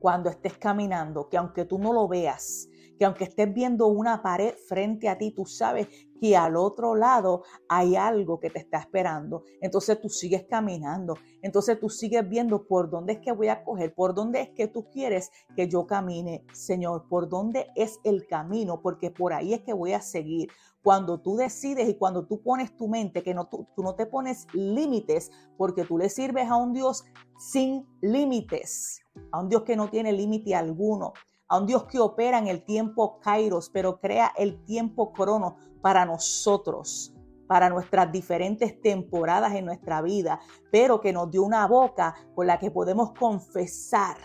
cuando 0.00 0.28
estés 0.28 0.58
caminando, 0.58 1.28
que 1.30 1.38
aunque 1.38 1.64
tú 1.64 1.78
no 1.78 1.94
lo 1.94 2.06
veas, 2.06 2.68
que 2.98 3.04
aunque 3.04 3.24
estés 3.24 3.52
viendo 3.52 3.86
una 3.86 4.22
pared 4.22 4.54
frente 4.66 5.08
a 5.08 5.16
ti, 5.16 5.30
tú 5.30 5.46
sabes 5.46 5.88
que 6.20 6.36
al 6.36 6.56
otro 6.56 6.96
lado 6.96 7.44
hay 7.68 7.94
algo 7.94 8.40
que 8.40 8.50
te 8.50 8.58
está 8.58 8.78
esperando. 8.78 9.44
Entonces 9.60 10.00
tú 10.00 10.08
sigues 10.08 10.46
caminando. 10.48 11.14
Entonces 11.42 11.78
tú 11.78 11.88
sigues 11.88 12.28
viendo 12.28 12.66
por 12.66 12.90
dónde 12.90 13.14
es 13.14 13.18
que 13.20 13.32
voy 13.32 13.48
a 13.48 13.62
coger, 13.62 13.94
por 13.94 14.14
dónde 14.14 14.40
es 14.40 14.50
que 14.50 14.66
tú 14.66 14.88
quieres 14.90 15.30
que 15.54 15.68
yo 15.68 15.86
camine, 15.86 16.44
Señor, 16.52 17.06
por 17.08 17.28
dónde 17.28 17.68
es 17.76 18.00
el 18.02 18.26
camino, 18.26 18.80
porque 18.82 19.10
por 19.10 19.32
ahí 19.32 19.54
es 19.54 19.60
que 19.62 19.72
voy 19.72 19.92
a 19.92 20.00
seguir. 20.00 20.48
Cuando 20.82 21.20
tú 21.20 21.36
decides 21.36 21.88
y 21.88 21.94
cuando 21.94 22.26
tú 22.26 22.42
pones 22.42 22.76
tu 22.76 22.88
mente, 22.88 23.22
que 23.22 23.34
no, 23.34 23.48
tú, 23.48 23.66
tú 23.76 23.82
no 23.82 23.94
te 23.94 24.06
pones 24.06 24.46
límites, 24.52 25.30
porque 25.56 25.84
tú 25.84 25.98
le 25.98 26.08
sirves 26.08 26.48
a 26.48 26.56
un 26.56 26.72
Dios 26.72 27.04
sin 27.38 27.86
límites, 28.00 29.00
a 29.30 29.40
un 29.40 29.48
Dios 29.48 29.62
que 29.62 29.76
no 29.76 29.88
tiene 29.90 30.12
límite 30.12 30.54
alguno 30.54 31.12
a 31.48 31.58
un 31.58 31.66
Dios 31.66 31.84
que 31.84 31.98
opera 31.98 32.38
en 32.38 32.46
el 32.46 32.64
tiempo 32.64 33.18
kairos, 33.20 33.70
pero 33.70 33.98
crea 34.00 34.32
el 34.36 34.64
tiempo 34.64 35.12
crono 35.12 35.56
para 35.80 36.04
nosotros, 36.04 37.14
para 37.46 37.70
nuestras 37.70 38.12
diferentes 38.12 38.80
temporadas 38.80 39.54
en 39.54 39.64
nuestra 39.64 40.02
vida, 40.02 40.40
pero 40.70 41.00
que 41.00 41.12
nos 41.12 41.30
dio 41.30 41.42
una 41.42 41.66
boca 41.66 42.14
con 42.34 42.46
la 42.46 42.58
que 42.58 42.70
podemos 42.70 43.12
confesar, 43.14 44.16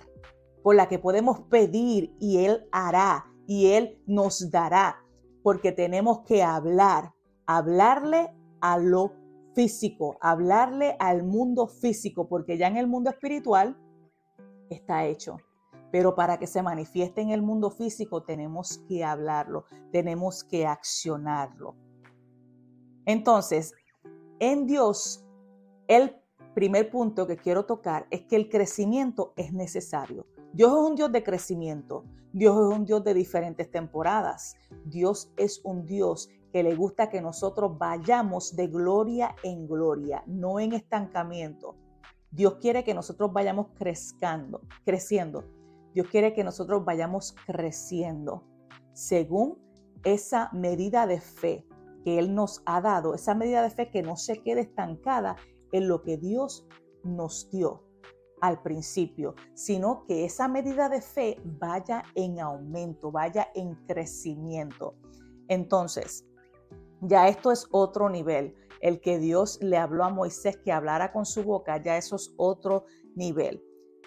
con 0.62 0.76
la 0.76 0.88
que 0.88 1.00
podemos 1.00 1.42
pedir 1.50 2.14
y 2.20 2.46
Él 2.46 2.68
hará 2.72 3.26
y 3.48 3.68
Él 3.68 4.02
nos 4.06 4.52
dará, 4.52 5.02
porque 5.42 5.72
tenemos 5.72 6.22
que 6.26 6.44
hablar, 6.44 7.14
hablarle 7.46 8.34
a 8.60 8.78
lo 8.78 9.14
físico, 9.56 10.18
hablarle 10.22 10.96
al 11.00 11.24
mundo 11.24 11.68
físico, 11.68 12.28
porque 12.28 12.58
ya 12.58 12.68
en 12.68 12.78
el 12.78 12.88
mundo 12.88 13.10
espiritual 13.10 13.78
está 14.70 15.06
hecho. 15.06 15.38
Pero 15.94 16.16
para 16.16 16.40
que 16.40 16.48
se 16.48 16.64
manifieste 16.64 17.22
en 17.22 17.30
el 17.30 17.44
mundo 17.44 17.70
físico 17.70 18.24
tenemos 18.24 18.80
que 18.88 19.04
hablarlo, 19.04 19.66
tenemos 19.92 20.44
que 20.44 20.66
accionarlo. 20.66 21.76
Entonces, 23.06 23.76
en 24.40 24.66
Dios, 24.66 25.24
el 25.88 26.16
primer 26.56 26.90
punto 26.90 27.28
que 27.28 27.38
quiero 27.38 27.68
tocar 27.68 28.08
es 28.10 28.24
que 28.24 28.36
el 28.38 28.50
crecimiento 28.50 29.34
es 29.36 29.54
necesario. 29.54 30.26
Dios 30.52 30.72
es 30.72 30.80
un 30.80 30.96
Dios 30.96 31.12
de 31.12 31.24
crecimiento. 31.24 32.06
Dios 32.32 32.56
es 32.56 32.76
un 32.76 32.86
Dios 32.86 33.04
de 33.04 33.14
diferentes 33.14 33.70
temporadas. 33.70 34.56
Dios 34.86 35.32
es 35.38 35.62
un 35.64 35.86
Dios 35.86 36.28
que 36.52 36.64
le 36.64 36.74
gusta 36.74 37.12
que 37.12 37.22
nosotros 37.22 37.78
vayamos 37.78 38.56
de 38.56 38.66
gloria 38.66 39.36
en 39.44 39.68
gloria, 39.68 40.24
no 40.26 40.60
en 40.60 40.74
estancamiento. 40.74 41.76
Dios 42.32 42.56
quiere 42.56 42.84
que 42.84 42.96
nosotros 42.96 43.32
vayamos 43.32 43.68
creciendo, 43.78 44.62
creciendo. 44.86 45.44
Dios 45.94 46.08
quiere 46.08 46.34
que 46.34 46.44
nosotros 46.44 46.84
vayamos 46.84 47.36
creciendo 47.46 48.44
según 48.94 49.58
esa 50.04 50.50
medida 50.54 51.08
de 51.08 51.20
fe 51.20 51.66
que 52.04 52.20
Él 52.20 52.36
nos 52.36 52.62
ha 52.66 52.82
dado, 52.82 53.16
esa 53.16 53.34
medida 53.34 53.62
de 53.62 53.70
fe 53.70 53.90
que 53.90 54.02
no 54.02 54.18
se 54.18 54.42
quede 54.42 54.62
estancada 54.62 55.36
en 55.72 55.88
lo 55.88 56.02
que 56.02 56.18
Dios 56.18 56.68
nos 57.04 57.50
dio 57.50 57.84
al 58.42 58.62
principio, 58.62 59.36
sino 59.54 60.04
que 60.06 60.26
esa 60.26 60.48
medida 60.48 60.90
de 60.90 61.02
fe 61.02 61.38
vaya 61.44 62.04
en 62.16 62.40
aumento, 62.42 63.10
vaya 63.10 63.48
en 63.56 63.76
crecimiento. 63.88 64.96
Entonces, 65.48 66.26
ya 67.02 67.28
esto 67.30 67.52
es 67.52 67.68
otro 67.72 68.10
nivel. 68.10 68.56
El 68.82 69.00
que 69.00 69.18
Dios 69.18 69.60
le 69.62 69.78
habló 69.78 70.04
a 70.04 70.10
Moisés 70.10 70.58
que 70.58 70.74
hablara 70.74 71.14
con 71.14 71.26
su 71.26 71.44
boca, 71.44 71.82
ya 71.82 71.96
eso 71.96 72.18
es 72.18 72.34
otro 72.36 72.84
nivel. 73.16 73.64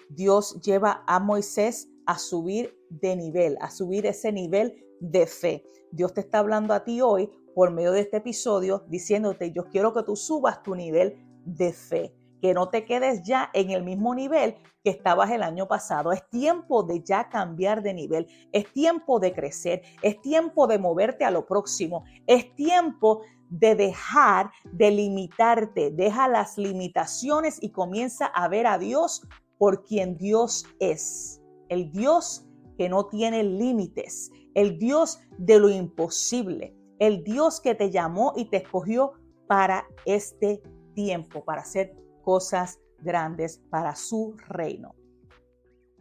Dios 0.09 0.59
lleva 0.61 1.03
a 1.07 1.19
Moisés 1.19 1.89
a 2.05 2.17
subir 2.17 2.77
de 2.89 3.15
nivel, 3.15 3.57
a 3.61 3.69
subir 3.69 4.05
ese 4.05 4.31
nivel 4.31 4.83
de 4.99 5.27
fe. 5.27 5.63
Dios 5.91 6.13
te 6.13 6.21
está 6.21 6.39
hablando 6.39 6.73
a 6.73 6.83
ti 6.83 7.01
hoy 7.01 7.29
por 7.53 7.71
medio 7.71 7.91
de 7.91 8.01
este 8.01 8.17
episodio 8.17 8.85
diciéndote, 8.87 9.51
yo 9.51 9.65
quiero 9.65 9.93
que 9.93 10.03
tú 10.03 10.15
subas 10.15 10.63
tu 10.63 10.75
nivel 10.75 11.15
de 11.45 11.73
fe, 11.73 12.13
que 12.41 12.53
no 12.53 12.69
te 12.69 12.85
quedes 12.85 13.23
ya 13.23 13.49
en 13.53 13.71
el 13.71 13.83
mismo 13.83 14.13
nivel 14.13 14.55
que 14.83 14.91
estabas 14.91 15.31
el 15.31 15.43
año 15.43 15.67
pasado. 15.67 16.11
Es 16.11 16.27
tiempo 16.29 16.83
de 16.83 17.03
ya 17.03 17.29
cambiar 17.29 17.81
de 17.81 17.93
nivel, 17.93 18.27
es 18.51 18.71
tiempo 18.71 19.19
de 19.19 19.33
crecer, 19.33 19.81
es 20.01 20.21
tiempo 20.21 20.67
de 20.67 20.79
moverte 20.79 21.25
a 21.25 21.31
lo 21.31 21.45
próximo, 21.45 22.03
es 22.25 22.53
tiempo 22.55 23.21
de 23.49 23.75
dejar 23.75 24.51
de 24.71 24.91
limitarte, 24.91 25.91
deja 25.91 26.27
las 26.27 26.57
limitaciones 26.57 27.57
y 27.61 27.71
comienza 27.71 28.25
a 28.27 28.47
ver 28.47 28.67
a 28.67 28.77
Dios 28.77 29.27
por 29.57 29.83
quien 29.83 30.17
Dios 30.17 30.65
es, 30.79 31.41
el 31.69 31.91
Dios 31.91 32.45
que 32.77 32.89
no 32.89 33.07
tiene 33.07 33.43
límites, 33.43 34.31
el 34.53 34.77
Dios 34.77 35.19
de 35.37 35.59
lo 35.59 35.69
imposible, 35.69 36.75
el 36.99 37.23
Dios 37.23 37.59
que 37.61 37.75
te 37.75 37.91
llamó 37.91 38.33
y 38.35 38.45
te 38.45 38.57
escogió 38.57 39.13
para 39.47 39.87
este 40.05 40.61
tiempo, 40.93 41.43
para 41.43 41.61
hacer 41.61 41.95
cosas 42.23 42.79
grandes 42.99 43.59
para 43.69 43.95
su 43.95 44.35
reino. 44.47 44.95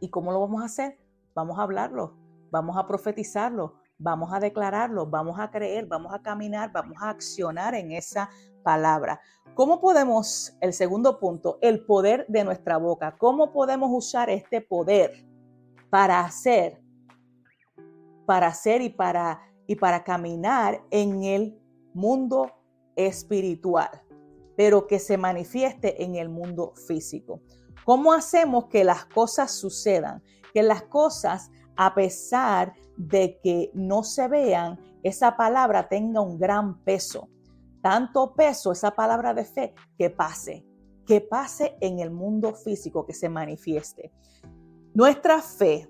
¿Y 0.00 0.10
cómo 0.10 0.32
lo 0.32 0.40
vamos 0.40 0.62
a 0.62 0.66
hacer? 0.66 0.98
Vamos 1.34 1.58
a 1.58 1.62
hablarlo, 1.62 2.16
vamos 2.50 2.76
a 2.76 2.86
profetizarlo, 2.86 3.74
vamos 3.98 4.32
a 4.32 4.40
declararlo, 4.40 5.06
vamos 5.06 5.38
a 5.38 5.50
creer, 5.50 5.86
vamos 5.86 6.12
a 6.14 6.22
caminar, 6.22 6.72
vamos 6.72 6.96
a 7.00 7.10
accionar 7.10 7.74
en 7.74 7.92
esa 7.92 8.28
palabra. 8.66 9.20
¿Cómo 9.54 9.80
podemos, 9.80 10.56
el 10.60 10.72
segundo 10.72 11.20
punto, 11.20 11.58
el 11.62 11.86
poder 11.86 12.26
de 12.26 12.42
nuestra 12.42 12.78
boca, 12.78 13.16
cómo 13.16 13.52
podemos 13.52 13.90
usar 13.92 14.28
este 14.28 14.60
poder 14.60 15.24
para 15.88 16.18
hacer, 16.18 16.82
para 18.26 18.48
hacer 18.48 18.82
y 18.82 18.88
para, 18.88 19.40
y 19.68 19.76
para 19.76 20.02
caminar 20.02 20.82
en 20.90 21.22
el 21.22 21.56
mundo 21.94 22.50
espiritual, 22.96 24.02
pero 24.56 24.88
que 24.88 24.98
se 24.98 25.16
manifieste 25.16 26.02
en 26.02 26.16
el 26.16 26.28
mundo 26.28 26.74
físico? 26.88 27.40
¿Cómo 27.84 28.12
hacemos 28.12 28.66
que 28.66 28.82
las 28.82 29.04
cosas 29.04 29.52
sucedan? 29.52 30.24
Que 30.52 30.64
las 30.64 30.82
cosas, 30.82 31.52
a 31.76 31.94
pesar 31.94 32.74
de 32.96 33.38
que 33.44 33.70
no 33.74 34.02
se 34.02 34.26
vean, 34.26 34.80
esa 35.04 35.36
palabra 35.36 35.88
tenga 35.88 36.20
un 36.20 36.36
gran 36.36 36.82
peso. 36.82 37.28
Tanto 37.86 38.34
peso, 38.34 38.72
esa 38.72 38.90
palabra 38.90 39.32
de 39.32 39.44
fe, 39.44 39.72
que 39.96 40.10
pase, 40.10 40.66
que 41.06 41.20
pase 41.20 41.76
en 41.80 42.00
el 42.00 42.10
mundo 42.10 42.52
físico, 42.52 43.06
que 43.06 43.12
se 43.12 43.28
manifieste. 43.28 44.10
Nuestra 44.92 45.40
fe 45.40 45.88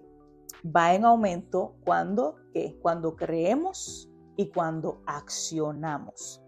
va 0.62 0.92
en 0.92 1.06
aumento 1.06 1.76
cuando, 1.86 2.36
¿qué? 2.52 2.78
cuando 2.82 3.16
creemos 3.16 4.10
y 4.36 4.50
cuando 4.50 5.00
accionamos. 5.06 6.42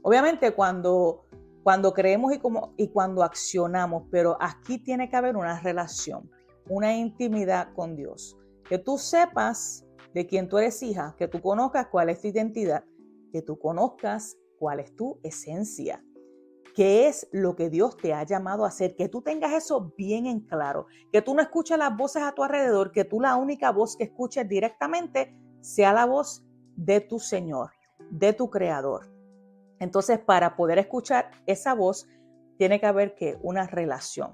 Obviamente 0.00 0.54
cuando, 0.54 1.26
cuando 1.62 1.92
creemos 1.92 2.32
y, 2.32 2.38
como, 2.38 2.72
y 2.78 2.88
cuando 2.88 3.22
accionamos, 3.22 4.04
pero 4.10 4.38
aquí 4.40 4.78
tiene 4.78 5.10
que 5.10 5.16
haber 5.16 5.36
una 5.36 5.60
relación, 5.60 6.30
una 6.70 6.96
intimidad 6.96 7.74
con 7.74 7.94
Dios 7.94 8.38
que 8.64 8.78
tú 8.78 8.96
sepas 8.96 9.84
de 10.14 10.26
quién 10.26 10.48
tú 10.48 10.56
eres 10.56 10.82
hija, 10.82 11.14
que 11.18 11.28
tú 11.28 11.42
conozcas 11.42 11.88
cuál 11.88 12.08
es 12.08 12.22
tu 12.22 12.28
identidad, 12.28 12.84
que 13.30 13.42
tú 13.42 13.58
conozcas 13.58 14.36
cuál 14.58 14.80
es 14.80 14.94
tu 14.94 15.18
esencia, 15.22 16.04
qué 16.74 17.08
es 17.08 17.28
lo 17.32 17.56
que 17.56 17.70
Dios 17.70 17.96
te 17.96 18.14
ha 18.14 18.24
llamado 18.24 18.64
a 18.64 18.68
hacer, 18.68 18.96
que 18.96 19.08
tú 19.08 19.22
tengas 19.22 19.52
eso 19.52 19.92
bien 19.96 20.26
en 20.26 20.40
claro, 20.40 20.86
que 21.12 21.22
tú 21.22 21.34
no 21.34 21.42
escuches 21.42 21.78
las 21.78 21.96
voces 21.96 22.22
a 22.22 22.32
tu 22.32 22.42
alrededor, 22.42 22.92
que 22.92 23.04
tú 23.04 23.20
la 23.20 23.36
única 23.36 23.70
voz 23.70 23.96
que 23.96 24.04
escuches 24.04 24.48
directamente 24.48 25.36
sea 25.60 25.92
la 25.92 26.06
voz 26.06 26.44
de 26.76 27.00
tu 27.00 27.18
Señor, 27.18 27.70
de 28.10 28.32
tu 28.32 28.50
Creador. 28.50 29.12
Entonces, 29.80 30.18
para 30.18 30.56
poder 30.56 30.78
escuchar 30.78 31.30
esa 31.46 31.74
voz, 31.74 32.08
tiene 32.56 32.80
que 32.80 32.86
haber 32.86 33.14
que 33.14 33.38
una 33.42 33.66
relación. 33.66 34.32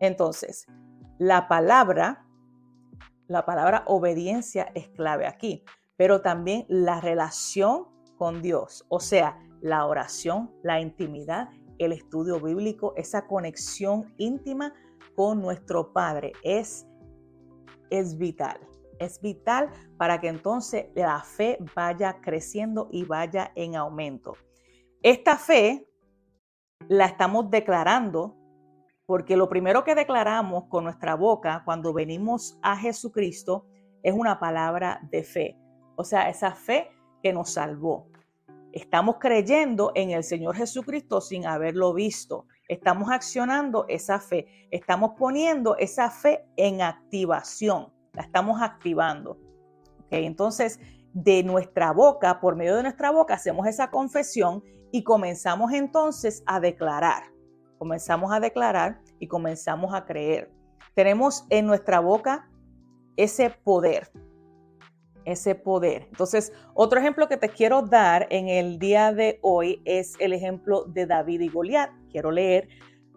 Entonces, 0.00 0.66
la 1.18 1.48
palabra 1.48 2.26
la 3.30 3.46
palabra 3.46 3.84
obediencia 3.86 4.72
es 4.74 4.88
clave 4.88 5.24
aquí, 5.24 5.62
pero 5.96 6.20
también 6.20 6.66
la 6.68 7.00
relación 7.00 7.86
con 8.20 8.42
Dios, 8.42 8.84
o 8.90 9.00
sea, 9.00 9.38
la 9.62 9.86
oración, 9.86 10.54
la 10.62 10.78
intimidad, 10.78 11.48
el 11.78 11.92
estudio 11.92 12.38
bíblico, 12.38 12.92
esa 12.96 13.26
conexión 13.26 14.12
íntima 14.18 14.74
con 15.16 15.40
nuestro 15.40 15.94
Padre 15.94 16.32
es, 16.42 16.86
es 17.88 18.18
vital. 18.18 18.60
Es 18.98 19.22
vital 19.22 19.70
para 19.96 20.20
que 20.20 20.28
entonces 20.28 20.88
la 20.94 21.22
fe 21.22 21.56
vaya 21.74 22.20
creciendo 22.20 22.90
y 22.92 23.06
vaya 23.06 23.52
en 23.54 23.74
aumento. 23.74 24.34
Esta 25.02 25.38
fe 25.38 25.88
la 26.90 27.06
estamos 27.06 27.50
declarando 27.50 28.36
porque 29.06 29.34
lo 29.34 29.48
primero 29.48 29.82
que 29.82 29.94
declaramos 29.94 30.64
con 30.68 30.84
nuestra 30.84 31.14
boca 31.14 31.62
cuando 31.64 31.94
venimos 31.94 32.58
a 32.60 32.76
Jesucristo 32.76 33.66
es 34.02 34.12
una 34.12 34.38
palabra 34.38 35.00
de 35.10 35.22
fe, 35.24 35.58
o 35.96 36.04
sea, 36.04 36.28
esa 36.28 36.52
fe 36.52 36.90
que 37.22 37.32
nos 37.32 37.54
salvó. 37.54 38.09
Estamos 38.72 39.16
creyendo 39.18 39.92
en 39.94 40.10
el 40.10 40.24
Señor 40.24 40.56
Jesucristo 40.56 41.20
sin 41.20 41.46
haberlo 41.46 41.92
visto. 41.92 42.46
Estamos 42.68 43.10
accionando 43.10 43.84
esa 43.88 44.20
fe. 44.20 44.68
Estamos 44.70 45.12
poniendo 45.18 45.76
esa 45.76 46.10
fe 46.10 46.44
en 46.56 46.82
activación. 46.82 47.92
La 48.12 48.22
estamos 48.22 48.62
activando. 48.62 49.38
Entonces, 50.10 50.80
de 51.12 51.42
nuestra 51.42 51.92
boca, 51.92 52.40
por 52.40 52.56
medio 52.56 52.76
de 52.76 52.82
nuestra 52.84 53.10
boca, 53.10 53.34
hacemos 53.34 53.66
esa 53.66 53.90
confesión 53.90 54.62
y 54.92 55.02
comenzamos 55.04 55.72
entonces 55.72 56.42
a 56.46 56.60
declarar 56.60 57.24
comenzamos 57.80 58.30
a 58.30 58.40
declarar 58.40 59.00
y 59.18 59.26
comenzamos 59.26 59.94
a 59.94 60.04
creer. 60.04 60.52
Tenemos 60.94 61.46
en 61.48 61.64
nuestra 61.64 61.98
boca 61.98 62.46
ese 63.16 63.48
poder, 63.48 64.12
ese 65.30 65.54
poder. 65.54 66.06
Entonces, 66.10 66.52
otro 66.74 67.00
ejemplo 67.00 67.28
que 67.28 67.36
te 67.36 67.48
quiero 67.48 67.82
dar 67.82 68.26
en 68.30 68.48
el 68.48 68.78
día 68.78 69.12
de 69.12 69.38
hoy 69.42 69.82
es 69.84 70.14
el 70.18 70.32
ejemplo 70.32 70.84
de 70.84 71.06
David 71.06 71.40
y 71.40 71.48
Goliat. 71.48 71.90
Quiero 72.10 72.30
leer 72.30 72.68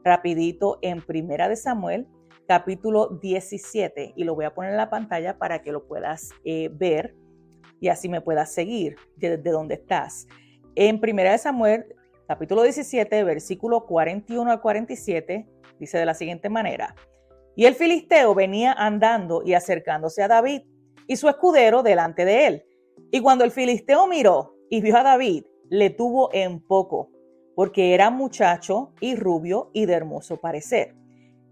rapidito 0.03 0.79
en 0.81 1.01
Primera 1.01 1.47
de 1.49 1.55
Samuel, 1.55 2.07
capítulo 2.47 3.19
17, 3.21 4.13
y 4.15 4.23
lo 4.23 4.35
voy 4.35 4.45
a 4.45 4.53
poner 4.53 4.71
en 4.71 4.77
la 4.77 4.89
pantalla 4.89 5.37
para 5.37 5.61
que 5.61 5.71
lo 5.71 5.87
puedas 5.87 6.29
eh, 6.43 6.69
ver 6.71 7.15
y 7.79 7.89
así 7.89 8.07
me 8.07 8.21
puedas 8.21 8.53
seguir 8.53 8.95
desde 9.17 9.51
donde 9.51 9.75
estás. 9.75 10.27
En 10.75 10.99
Primera 10.99 11.31
de 11.31 11.37
Samuel 11.37 11.85
capítulo 12.27 12.63
17, 12.63 13.23
versículo 13.23 13.85
41 13.85 14.51
al 14.51 14.61
47, 14.61 15.47
dice 15.79 15.97
de 15.97 16.05
la 16.05 16.13
siguiente 16.13 16.49
manera, 16.49 16.95
y 17.55 17.65
el 17.65 17.75
filisteo 17.75 18.33
venía 18.33 18.73
andando 18.73 19.43
y 19.43 19.53
acercándose 19.53 20.23
a 20.23 20.27
David 20.27 20.61
y 21.07 21.15
su 21.15 21.27
escudero 21.29 21.83
delante 21.83 22.25
de 22.25 22.47
él. 22.47 22.65
Y 23.11 23.19
cuando 23.21 23.43
el 23.43 23.51
filisteo 23.51 24.07
miró 24.07 24.55
y 24.69 24.81
vio 24.81 24.97
a 24.97 25.03
David, 25.03 25.45
le 25.69 25.89
tuvo 25.89 26.29
en 26.33 26.59
poco, 26.59 27.09
porque 27.55 27.93
era 27.93 28.09
muchacho 28.09 28.93
y 28.99 29.15
rubio 29.15 29.69
y 29.73 29.85
de 29.85 29.93
hermoso 29.93 30.37
parecer. 30.37 30.95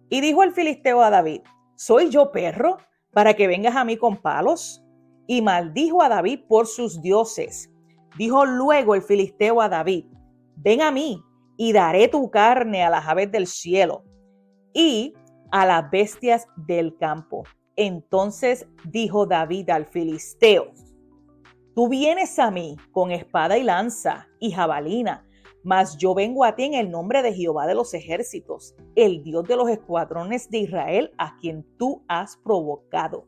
Y 0.09 0.21
dijo 0.21 0.43
el 0.43 0.51
filisteo 0.51 1.01
a 1.01 1.09
David, 1.09 1.41
¿soy 1.75 2.09
yo 2.09 2.31
perro 2.31 2.77
para 3.11 3.33
que 3.33 3.47
vengas 3.47 3.75
a 3.75 3.85
mí 3.85 3.97
con 3.97 4.17
palos? 4.17 4.83
Y 5.27 5.41
maldijo 5.41 6.01
a 6.01 6.09
David 6.09 6.41
por 6.47 6.67
sus 6.67 7.01
dioses. 7.01 7.71
Dijo 8.17 8.45
luego 8.45 8.95
el 8.95 9.01
filisteo 9.01 9.61
a 9.61 9.69
David, 9.69 10.05
ven 10.57 10.81
a 10.81 10.91
mí 10.91 11.23
y 11.57 11.73
daré 11.73 12.07
tu 12.07 12.29
carne 12.29 12.83
a 12.83 12.89
las 12.89 13.07
aves 13.07 13.31
del 13.31 13.47
cielo 13.47 14.03
y 14.73 15.13
a 15.51 15.65
las 15.65 15.89
bestias 15.89 16.47
del 16.55 16.97
campo. 16.97 17.43
Entonces 17.75 18.67
dijo 18.85 19.25
David 19.25 19.69
al 19.69 19.85
filisteo, 19.85 20.71
tú 21.75 21.87
vienes 21.87 22.37
a 22.39 22.51
mí 22.51 22.77
con 22.91 23.11
espada 23.11 23.57
y 23.57 23.63
lanza 23.63 24.27
y 24.39 24.51
jabalina, 24.51 25.25
mas 25.63 25.97
yo 25.97 26.13
vengo 26.13 26.43
a 26.43 26.55
ti 26.55 26.63
en 26.63 26.73
el 26.73 26.89
nombre 26.89 27.21
de 27.21 27.33
Jehová 27.33 27.67
de 27.67 27.75
los 27.75 27.93
ejércitos, 27.93 28.75
el 28.95 29.23
Dios 29.23 29.47
de 29.47 29.55
los 29.55 29.69
escuadrones 29.69 30.49
de 30.49 30.59
Israel, 30.59 31.11
a 31.17 31.35
quien 31.37 31.65
tú 31.77 32.03
has 32.07 32.37
provocado. 32.37 33.27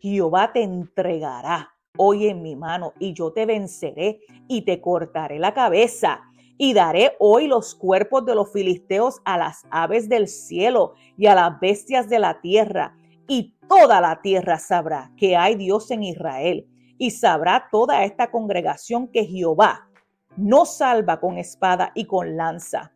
Jehová 0.00 0.52
te 0.52 0.62
entregará 0.62 1.70
hoy 1.96 2.28
en 2.28 2.42
mi 2.42 2.56
mano 2.56 2.92
y 2.98 3.14
yo 3.14 3.32
te 3.32 3.46
venceré 3.46 4.20
y 4.48 4.62
te 4.62 4.80
cortaré 4.80 5.38
la 5.38 5.54
cabeza 5.54 6.22
y 6.58 6.72
daré 6.72 7.16
hoy 7.18 7.46
los 7.46 7.74
cuerpos 7.74 8.24
de 8.26 8.34
los 8.34 8.52
filisteos 8.52 9.20
a 9.24 9.38
las 9.38 9.64
aves 9.70 10.08
del 10.08 10.28
cielo 10.28 10.94
y 11.16 11.26
a 11.26 11.34
las 11.34 11.58
bestias 11.58 12.08
de 12.08 12.18
la 12.18 12.40
tierra. 12.40 12.96
Y 13.28 13.56
toda 13.68 14.00
la 14.00 14.20
tierra 14.20 14.58
sabrá 14.58 15.12
que 15.16 15.36
hay 15.36 15.54
Dios 15.54 15.90
en 15.90 16.02
Israel. 16.02 16.68
Y 16.98 17.10
sabrá 17.10 17.68
toda 17.70 18.04
esta 18.04 18.30
congregación 18.30 19.08
que 19.08 19.24
Jehová 19.24 19.88
no 20.36 20.64
salva 20.64 21.20
con 21.20 21.38
espada 21.38 21.92
y 21.94 22.06
con 22.06 22.36
lanza, 22.36 22.92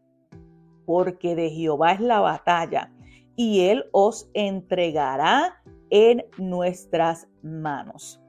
porque 0.86 1.34
de 1.34 1.50
Jehová 1.50 1.92
es 1.92 2.00
la 2.00 2.20
batalla, 2.20 2.92
y 3.36 3.66
él 3.66 3.84
os 3.92 4.30
entregará 4.34 5.62
en 5.90 6.24
nuestras 6.36 7.28
manos. 7.42 8.20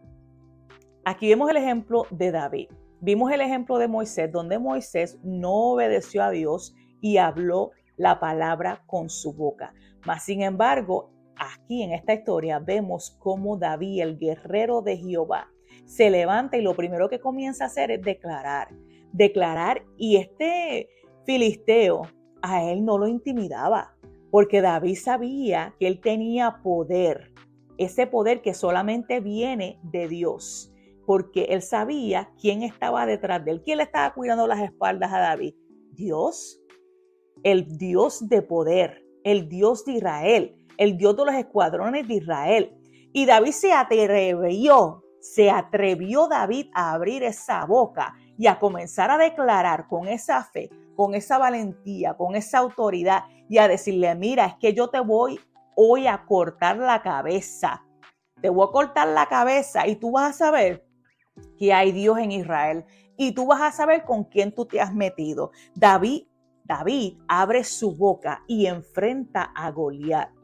Aquí 1.06 1.30
vemos 1.30 1.50
el 1.50 1.58
ejemplo 1.58 2.06
de 2.12 2.32
David. 2.32 2.70
Vimos 3.02 3.32
el 3.32 3.42
ejemplo 3.42 3.78
de 3.78 3.88
Moisés, 3.88 4.32
donde 4.32 4.60
Moisés 4.60 5.18
no 5.24 5.72
obedeció 5.72 6.24
a 6.24 6.32
Dios 6.32 6.76
y 7.02 7.18
habló 7.18 7.72
la 7.98 8.20
palabra 8.20 8.84
con 8.86 9.10
su 9.10 9.34
boca. 9.34 9.74
Mas, 10.06 10.24
sin 10.24 10.42
embargo, 10.42 11.12
aquí 11.40 11.84
en 11.84 11.94
esta 11.94 12.14
historia 12.14 12.60
vemos 12.60 13.18
cómo 13.20 13.58
David, 13.58 14.02
el 14.02 14.18
guerrero 14.18 14.82
de 14.82 14.98
Jehová, 14.98 15.50
se 15.86 16.10
levanta 16.10 16.58
y 16.58 16.62
lo 16.62 16.76
primero 16.76 17.10
que 17.10 17.20
comienza 17.20 17.64
a 17.64 17.68
hacer 17.68 17.92
es 17.92 18.02
declarar, 18.02 18.70
declarar 19.12 19.84
y 19.98 20.18
este 20.18 20.90
filisteo 21.26 22.04
a 22.42 22.64
él 22.64 22.86
no 22.86 22.98
lo 22.98 23.08
intimidaba, 23.08 23.96
porque 24.32 24.62
David 24.62 24.96
sabía 24.96 25.76
que 25.80 25.88
él 25.88 26.00
tenía 26.00 26.60
poder, 26.64 27.34
ese 27.78 28.08
poder 28.08 28.42
que 28.42 28.54
solamente 28.54 29.20
viene 29.20 29.80
de 29.84 30.08
Dios, 30.08 30.72
porque 31.06 31.46
él 31.46 31.62
sabía 31.62 32.32
quién 32.40 32.62
estaba 32.62 33.06
detrás 33.06 33.44
de 33.44 33.52
él, 33.52 33.62
quién 33.64 33.78
le 33.78 33.84
estaba 33.84 34.14
cuidando 34.14 34.48
las 34.48 34.62
espaldas 34.62 35.12
a 35.12 35.20
David. 35.20 35.56
Dios, 35.94 36.62
el 37.44 37.78
Dios 37.78 38.30
de 38.30 38.42
poder, 38.42 39.04
el 39.24 39.50
Dios 39.50 39.86
de 39.86 39.94
Israel, 39.94 40.59
el 40.80 40.98
Dios 40.98 41.16
de 41.18 41.26
los 41.26 41.36
escuadrones 41.36 42.08
de 42.08 42.16
Israel. 42.16 42.74
Y 43.12 43.26
David 43.26 43.52
se 43.52 43.74
atrevió, 43.74 45.04
se 45.20 45.52
atrevió 45.52 46.28
David 46.30 46.68
a 46.74 46.94
abrir 46.94 47.22
esa 47.24 47.66
boca 47.66 48.16
y 48.38 48.48
a 48.48 48.58
comenzar 48.58 49.12
a 49.12 49.18
declarar 49.18 49.88
con 49.88 50.08
esa 50.08 50.42
fe, 50.46 50.70
con 50.96 51.16
esa 51.16 51.38
valentía, 51.38 52.14
con 52.14 52.34
esa 52.36 52.60
autoridad 52.60 53.26
y 53.50 53.58
a 53.58 53.68
decirle, 53.68 54.16
mira, 54.16 54.46
es 54.46 54.54
que 54.56 54.74
yo 54.74 54.90
te 54.90 55.02
voy 55.02 55.38
hoy 55.76 56.08
a 56.08 56.26
cortar 56.26 56.78
la 56.78 57.02
cabeza. 57.02 57.84
Te 58.42 58.48
voy 58.48 58.66
a 58.66 58.72
cortar 58.72 59.10
la 59.10 59.26
cabeza 59.26 59.86
y 59.86 59.98
tú 59.98 60.12
vas 60.12 60.30
a 60.30 60.46
saber 60.46 60.88
que 61.58 61.74
hay 61.74 61.92
Dios 61.92 62.18
en 62.20 62.32
Israel 62.32 62.86
y 63.18 63.34
tú 63.34 63.48
vas 63.48 63.62
a 63.62 63.72
saber 63.74 64.06
con 64.06 64.24
quién 64.24 64.56
tú 64.56 64.66
te 64.66 64.80
has 64.80 64.94
metido. 64.94 65.52
David, 65.76 66.24
David 66.64 67.18
abre 67.28 67.66
su 67.66 67.98
boca 67.98 68.44
y 68.48 68.68
enfrenta 68.68 69.52
a 69.54 69.72
Goliat. 69.72 70.39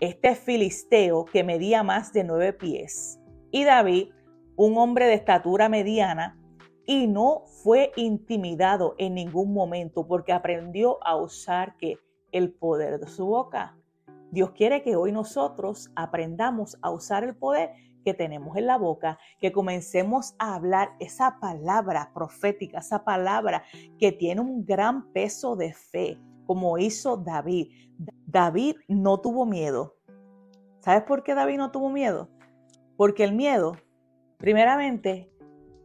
Este 0.00 0.34
filisteo 0.34 1.24
que 1.24 1.42
medía 1.42 1.82
más 1.82 2.12
de 2.12 2.22
nueve 2.22 2.52
pies. 2.52 3.18
Y 3.50 3.64
David, 3.64 4.10
un 4.54 4.76
hombre 4.76 5.06
de 5.06 5.14
estatura 5.14 5.70
mediana, 5.70 6.38
y 6.84 7.06
no 7.06 7.44
fue 7.62 7.92
intimidado 7.96 8.94
en 8.98 9.14
ningún 9.14 9.54
momento 9.54 10.06
porque 10.06 10.32
aprendió 10.32 10.98
a 11.04 11.16
usar 11.16 11.76
que 11.78 11.98
el 12.30 12.52
poder 12.52 13.00
de 13.00 13.08
su 13.08 13.26
boca. 13.26 13.76
Dios 14.30 14.50
quiere 14.50 14.82
que 14.82 14.96
hoy 14.96 15.12
nosotros 15.12 15.90
aprendamos 15.96 16.76
a 16.82 16.90
usar 16.90 17.24
el 17.24 17.34
poder 17.34 17.70
que 18.04 18.12
tenemos 18.12 18.56
en 18.56 18.66
la 18.66 18.76
boca, 18.76 19.18
que 19.40 19.50
comencemos 19.50 20.34
a 20.38 20.54
hablar 20.54 20.90
esa 21.00 21.38
palabra 21.40 22.12
profética, 22.14 22.80
esa 22.80 23.02
palabra 23.02 23.64
que 23.98 24.12
tiene 24.12 24.42
un 24.42 24.64
gran 24.64 25.10
peso 25.12 25.56
de 25.56 25.72
fe, 25.72 26.20
como 26.46 26.76
hizo 26.76 27.16
David. 27.16 27.72
David 28.26 28.76
no 28.88 29.20
tuvo 29.20 29.46
miedo. 29.46 29.96
¿Sabes 30.80 31.04
por 31.04 31.22
qué 31.22 31.34
David 31.34 31.58
no 31.58 31.70
tuvo 31.70 31.90
miedo? 31.90 32.28
Porque 32.96 33.24
el 33.24 33.32
miedo, 33.32 33.76
primeramente, 34.36 35.30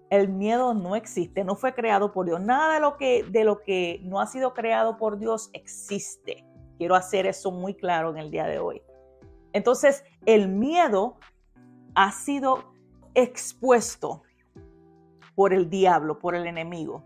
el 0.10 0.28
miedo 0.28 0.74
no 0.74 0.96
existe, 0.96 1.44
no 1.44 1.56
fue 1.56 1.74
creado 1.74 2.12
por 2.12 2.26
Dios. 2.26 2.42
Nada 2.42 2.74
de 2.74 2.80
lo 2.80 2.98
que, 2.98 3.24
de 3.24 3.44
lo 3.44 3.62
que 3.62 4.02
no 4.04 4.20
ha 4.20 4.28
sido 4.28 4.54
creado 4.54 4.98
por 4.98 5.18
Dios 5.18 5.50
existe. 5.54 6.46
Quiero 6.78 6.96
hacer 6.96 7.26
eso 7.26 7.52
muy 7.52 7.76
claro 7.76 8.10
en 8.10 8.18
el 8.18 8.32
día 8.32 8.46
de 8.46 8.60
hoy. 8.60 8.82
Entonces, 9.54 10.04
el 10.26 10.50
miedo 10.50 11.18
ha 11.96 12.12
sido 12.12 12.74
expuesto 13.14 14.24
por 15.36 15.54
el 15.54 15.70
diablo, 15.70 16.20
por 16.20 16.36
el 16.36 16.48
enemigo, 16.48 17.04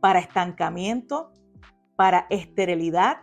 para 0.00 0.18
estancamiento, 0.18 1.32
para 1.96 2.26
esterilidad, 2.30 3.18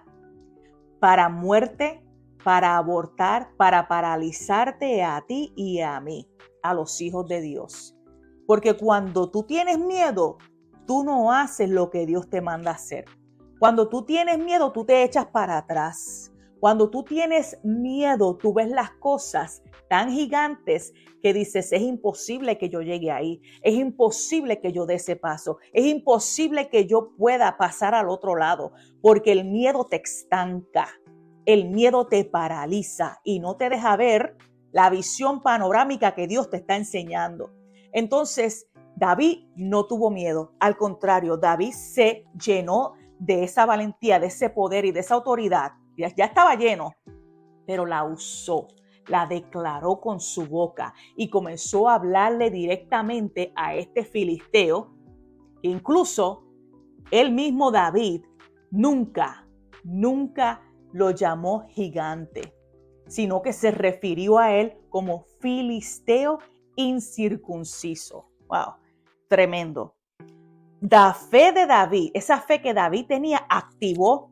para 1.00 1.30
muerte, 1.30 2.04
para 2.44 2.78
abortar, 2.78 3.50
para 3.58 3.88
paralizarte 3.88 5.04
a 5.04 5.24
ti 5.28 5.54
y 5.56 5.82
a 5.82 6.00
mí, 6.00 6.30
a 6.64 6.74
los 6.74 7.00
hijos 7.02 7.28
de 7.28 7.42
Dios. 7.42 7.96
Porque 8.48 8.76
cuando 8.76 9.30
tú 9.30 9.44
tienes 9.44 9.78
miedo, 9.80 10.38
tú 10.86 11.04
no 11.04 11.32
haces 11.32 11.70
lo 11.70 11.90
que 11.90 12.06
Dios 12.06 12.30
te 12.30 12.42
manda 12.42 12.72
hacer. 12.72 13.06
Cuando 13.60 13.90
tú 13.90 14.06
tienes 14.06 14.40
miedo, 14.40 14.72
tú 14.72 14.86
te 14.86 15.04
echas 15.04 15.28
para 15.28 15.58
atrás. 15.58 16.32
Cuando 16.60 16.90
tú 16.90 17.04
tienes 17.04 17.60
miedo, 17.64 18.36
tú 18.38 18.54
ves 18.54 18.70
las 18.70 18.92
cosas 18.92 19.62
tan 19.89 20.12
gigantes 20.12 20.93
que 21.21 21.34
dices, 21.34 21.73
es 21.73 21.82
imposible 21.82 22.58
que 22.58 22.69
yo 22.69 22.82
llegue 22.82 23.12
ahí, 23.12 23.41
es 23.62 23.73
imposible 23.73 24.62
que 24.62 24.71
yo 24.71 24.86
dé 24.86 24.95
ese 24.95 25.15
paso, 25.15 25.58
es 25.73 25.86
imposible 25.86 26.69
que 26.69 26.86
yo 26.88 27.15
pueda 27.17 27.58
pasar 27.58 27.95
al 27.95 28.08
otro 28.08 28.36
lado, 28.36 28.71
porque 29.02 29.32
el 29.32 29.45
miedo 29.45 29.86
te 29.86 29.97
estanca, 29.97 30.88
el 31.45 31.69
miedo 31.69 32.08
te 32.08 32.23
paraliza 32.23 33.19
y 33.23 33.39
no 33.39 33.58
te 33.58 33.69
deja 33.69 33.97
ver 33.97 34.38
la 34.71 34.89
visión 34.89 35.41
panorámica 35.41 36.13
que 36.13 36.28
Dios 36.28 36.49
te 36.49 36.58
está 36.58 36.75
enseñando. 36.75 37.52
Entonces, 37.91 38.67
David 38.95 39.47
no 39.56 39.88
tuvo 39.88 40.12
miedo, 40.12 40.54
al 40.60 40.78
contrario, 40.78 41.38
David 41.38 41.71
se 41.71 42.25
llenó 42.39 42.93
de 43.17 43.43
esa 43.43 43.65
valentía, 43.65 44.19
de 44.19 44.28
ese 44.28 44.49
poder 44.49 44.86
y 44.86 44.91
de 44.91 44.99
esa 45.02 45.15
autoridad. 45.15 45.71
Ya, 45.97 46.13
ya 46.15 46.25
estaba 46.25 46.56
lleno, 46.56 46.93
pero 47.65 47.86
la 47.86 48.04
usó, 48.04 48.67
la 49.10 49.26
declaró 49.26 50.00
con 50.00 50.19
su 50.19 50.45
boca 50.45 50.93
y 51.15 51.30
comenzó 51.30 51.89
a 51.89 51.95
hablarle 51.95 52.50
directamente 52.50 53.52
a 53.56 53.76
este 53.76 54.04
filisteo, 54.04 54.93
incluso 55.62 56.45
el 57.12 57.32
mismo 57.32 57.72
David 57.72 58.24
nunca, 58.72 59.48
nunca 59.84 60.62
lo 60.93 61.12
llamó 61.12 61.67
gigante, 61.69 62.54
sino 63.08 63.41
que 63.41 63.54
se 63.54 63.72
refirió 63.72 64.38
a 64.38 64.54
él 64.56 64.78
como 64.89 65.26
filisteo 65.39 66.39
incircunciso. 66.76 68.30
Wow, 68.48 68.76
tremendo. 69.28 69.95
La 70.82 71.13
fe 71.13 71.52
de 71.52 71.65
David, 71.65 72.12
esa 72.13 72.39
fe 72.39 72.62
que 72.62 72.74
David 72.74 73.08
tenía, 73.08 73.45
activó, 73.50 74.32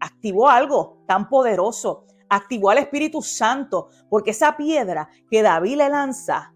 activó 0.00 0.48
algo 0.48 1.02
tan 1.06 1.28
poderoso, 1.28 2.06
activó 2.28 2.70
al 2.70 2.78
Espíritu 2.78 3.22
Santo, 3.22 3.88
porque 4.08 4.30
esa 4.30 4.56
piedra 4.56 5.08
que 5.30 5.42
David 5.42 5.76
le 5.76 5.88
lanza 5.88 6.52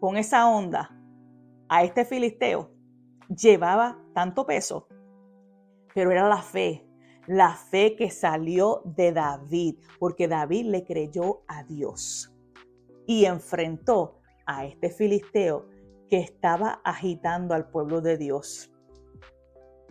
con 0.00 0.16
esa 0.16 0.48
onda 0.48 0.94
a 1.68 1.84
este 1.84 2.04
filisteo 2.04 2.70
llevaba 3.28 3.98
tanto 4.14 4.46
peso, 4.46 4.88
pero 5.94 6.10
era 6.10 6.28
la 6.28 6.40
fe, 6.40 6.86
la 7.26 7.54
fe 7.54 7.94
que 7.96 8.10
salió 8.10 8.82
de 8.84 9.12
David, 9.12 9.76
porque 9.98 10.28
David 10.28 10.66
le 10.66 10.84
creyó 10.84 11.42
a 11.46 11.62
Dios 11.64 12.32
y 13.06 13.24
enfrentó 13.24 14.20
a 14.46 14.64
este 14.64 14.90
filisteo 14.90 15.66
que 16.08 16.18
estaba 16.18 16.80
agitando 16.84 17.54
al 17.54 17.68
pueblo 17.68 18.00
de 18.00 18.16
Dios. 18.16 18.72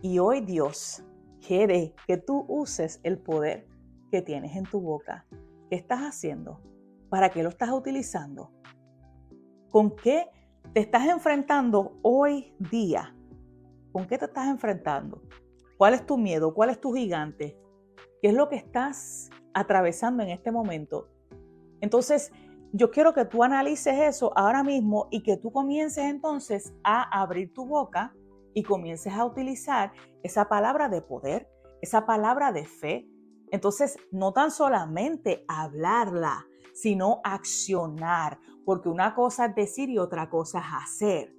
Y 0.01 0.19
hoy 0.19 0.41
Dios 0.41 1.03
quiere 1.45 1.93
que 2.07 2.17
tú 2.17 2.45
uses 2.47 2.99
el 3.03 3.19
poder 3.19 3.67
que 4.09 4.21
tienes 4.21 4.55
en 4.55 4.63
tu 4.65 4.81
boca. 4.81 5.25
¿Qué 5.69 5.75
estás 5.75 6.01
haciendo? 6.01 6.61
¿Para 7.09 7.29
qué 7.29 7.43
lo 7.43 7.49
estás 7.49 7.69
utilizando? 7.71 8.51
¿Con 9.69 9.95
qué 9.95 10.27
te 10.73 10.79
estás 10.79 11.07
enfrentando 11.07 11.97
hoy 12.01 12.53
día? 12.71 13.15
¿Con 13.91 14.07
qué 14.07 14.17
te 14.17 14.25
estás 14.25 14.47
enfrentando? 14.47 15.21
¿Cuál 15.77 15.93
es 15.93 16.05
tu 16.05 16.17
miedo? 16.17 16.53
¿Cuál 16.53 16.69
es 16.69 16.81
tu 16.81 16.93
gigante? 16.93 17.57
¿Qué 18.21 18.29
es 18.29 18.33
lo 18.33 18.49
que 18.49 18.55
estás 18.55 19.29
atravesando 19.53 20.23
en 20.23 20.29
este 20.29 20.51
momento? 20.51 21.09
Entonces, 21.81 22.31
yo 22.73 22.91
quiero 22.91 23.13
que 23.13 23.25
tú 23.25 23.43
analices 23.43 23.97
eso 23.99 24.33
ahora 24.35 24.63
mismo 24.63 25.07
y 25.11 25.23
que 25.23 25.37
tú 25.37 25.51
comiences 25.51 26.05
entonces 26.05 26.73
a 26.83 27.21
abrir 27.21 27.53
tu 27.53 27.65
boca 27.65 28.13
y 28.53 28.63
comiences 28.63 29.13
a 29.13 29.25
utilizar 29.25 29.91
esa 30.23 30.49
palabra 30.49 30.89
de 30.89 31.01
poder, 31.01 31.47
esa 31.81 32.05
palabra 32.05 32.51
de 32.51 32.65
fe. 32.65 33.07
Entonces, 33.51 33.97
no 34.11 34.33
tan 34.33 34.51
solamente 34.51 35.45
hablarla, 35.47 36.45
sino 36.73 37.21
accionar, 37.23 38.39
porque 38.65 38.89
una 38.89 39.15
cosa 39.15 39.45
es 39.45 39.55
decir 39.55 39.89
y 39.89 39.97
otra 39.97 40.29
cosa 40.29 40.59
es 40.59 40.65
hacer. 40.83 41.33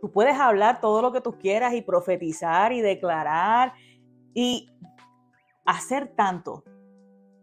Tú 0.00 0.10
puedes 0.10 0.38
hablar 0.38 0.80
todo 0.80 1.00
lo 1.00 1.12
que 1.12 1.20
tú 1.20 1.38
quieras 1.38 1.72
y 1.74 1.82
profetizar 1.82 2.72
y 2.72 2.80
declarar 2.80 3.72
y 4.34 4.68
hacer 5.64 6.14
tanto 6.14 6.64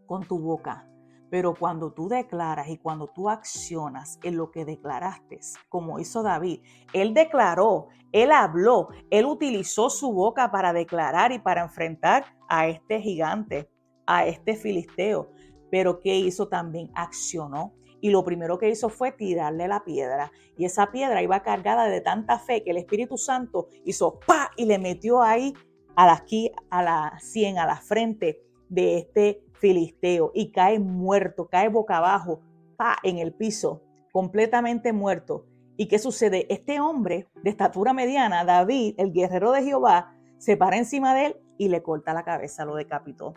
con 0.06 0.28
tu 0.28 0.40
boca, 0.40 0.88
pero 1.32 1.56
cuando 1.56 1.94
tú 1.94 2.10
declaras 2.10 2.68
y 2.68 2.78
cuando 2.78 3.08
tú 3.08 3.30
accionas 3.30 4.20
en 4.22 4.36
lo 4.36 4.52
que 4.52 4.66
declaraste, 4.66 5.40
como 5.70 5.98
hizo 5.98 6.24
David, 6.24 6.60
él 6.92 7.14
declaró, 7.14 7.88
él 8.12 8.34
habló, 8.34 8.90
él 9.10 9.26
utilizó 9.26 9.90
su 9.90 10.12
boca 10.12 10.52
para 10.52 10.74
declarar 10.74 11.32
y 11.32 11.40
para 11.40 11.62
enfrentar 11.62 12.26
a 12.50 12.68
este 12.68 13.00
gigante, 13.00 13.70
a 14.06 14.26
este 14.26 14.58
filisteo. 14.58 15.32
Pero 15.72 16.02
¿qué 16.02 16.18
hizo 16.18 16.50
también? 16.50 16.92
Accionó. 16.96 17.76
Y 18.02 18.10
lo 18.10 18.26
primero 18.26 18.58
que 18.58 18.70
hizo 18.70 18.90
fue 18.90 19.14
tirarle 19.14 19.70
la 19.70 19.86
piedra. 19.86 20.34
Y 20.58 20.66
esa 20.66 20.92
piedra 20.92 21.22
iba 21.22 21.44
cargada 21.44 21.86
de 21.86 22.02
tanta 22.02 22.40
fe 22.40 22.62
que 22.62 22.72
el 22.72 22.78
Espíritu 22.78 23.18
Santo 23.18 23.70
hizo 23.86 24.20
pa 24.28 24.52
y 24.58 24.66
le 24.66 24.78
metió 24.80 25.22
ahí 25.22 25.54
a 25.96 26.08
la, 26.08 26.14
aquí 26.14 26.52
a 26.70 26.84
la 26.84 27.18
sien, 27.22 27.58
a 27.58 27.66
la 27.66 27.78
frente 27.78 28.42
de 28.68 28.98
este 28.98 29.46
filisteo 29.62 30.32
y 30.34 30.52
cae 30.52 30.80
muerto, 30.80 31.48
cae 31.48 31.70
boca 31.70 31.98
abajo, 31.98 32.42
pa, 32.76 32.98
en 33.04 33.20
el 33.20 33.32
piso, 33.32 33.84
completamente 34.12 34.92
muerto. 34.92 35.46
¿Y 35.78 35.88
qué 35.88 36.00
sucede? 36.00 36.48
Este 36.50 36.82
hombre 36.82 37.28
de 37.44 37.52
estatura 37.52 37.94
mediana, 37.94 38.44
David, 38.44 38.96
el 38.98 39.14
guerrero 39.14 39.52
de 39.52 39.64
Jehová, 39.64 40.16
se 40.38 40.58
para 40.58 40.78
encima 40.78 41.14
de 41.14 41.28
él 41.28 41.36
y 41.58 41.70
le 41.70 41.84
corta 41.84 42.14
la 42.14 42.24
cabeza, 42.24 42.66
lo 42.66 42.76
decapitó. 42.76 43.36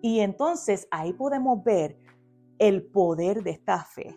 Y 0.00 0.20
entonces 0.20 0.86
ahí 0.90 1.12
podemos 1.12 1.62
ver 1.64 1.98
el 2.58 2.84
poder 2.84 3.42
de 3.42 3.50
esta 3.50 3.84
fe. 3.84 4.16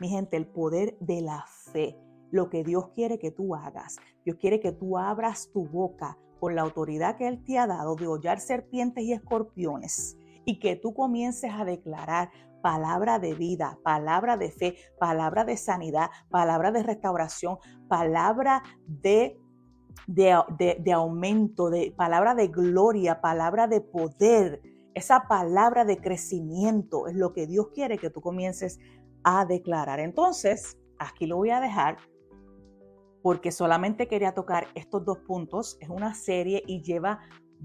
Mi 0.00 0.08
gente, 0.08 0.36
el 0.36 0.46
poder 0.46 0.96
de 0.98 1.20
la 1.20 1.44
fe. 1.72 1.96
Lo 2.32 2.50
que 2.50 2.64
Dios 2.64 2.88
quiere 2.94 3.18
que 3.18 3.30
tú 3.30 3.54
hagas. 3.54 3.98
Dios 4.24 4.36
quiere 4.38 4.60
que 4.60 4.72
tú 4.72 4.98
abras 4.98 5.50
tu 5.52 5.66
boca 5.66 6.18
con 6.40 6.54
la 6.54 6.62
autoridad 6.62 7.16
que 7.16 7.28
Él 7.28 7.44
te 7.44 7.58
ha 7.58 7.66
dado 7.66 7.96
de 7.96 8.06
hollar 8.06 8.40
serpientes 8.40 9.04
y 9.04 9.12
escorpiones 9.12 10.16
y 10.50 10.58
que 10.58 10.74
tú 10.74 10.92
comiences 10.92 11.52
a 11.54 11.64
declarar 11.64 12.32
palabra 12.60 13.20
de 13.20 13.34
vida, 13.34 13.78
palabra 13.84 14.36
de 14.36 14.50
fe, 14.50 14.74
palabra 14.98 15.44
de 15.44 15.56
sanidad, 15.56 16.10
palabra 16.28 16.72
de 16.72 16.82
restauración, 16.82 17.58
palabra 17.88 18.64
de, 18.84 19.38
de, 20.08 20.92
aumento, 20.92 21.70
de 21.70 21.94
palabra 21.96 22.34
de 22.34 22.48
gloria, 22.48 23.20
palabra 23.20 23.68
de 23.68 23.80
poder. 23.80 24.60
Esa 24.92 25.28
palabra 25.28 25.84
de 25.84 25.98
crecimiento 25.98 27.06
es 27.06 27.14
lo 27.14 27.32
que 27.32 27.46
Dios 27.46 27.68
quiere 27.72 27.96
que 27.96 28.10
tú 28.10 28.20
comiences 28.20 28.80
a 29.22 29.44
declarar. 29.44 30.00
Entonces, 30.00 30.76
aquí 30.98 31.26
lo 31.26 31.36
voy 31.36 31.50
a 31.50 31.60
dejar 31.60 31.98
porque 33.22 33.52
solamente 33.52 34.08
quería 34.08 34.34
tocar 34.34 34.66
estos 34.74 35.04
dos 35.04 35.18
puntos. 35.18 35.78
Es 35.80 35.90
una 35.90 36.12
serie 36.12 36.64
y 36.66 36.82
lleva 36.82 37.20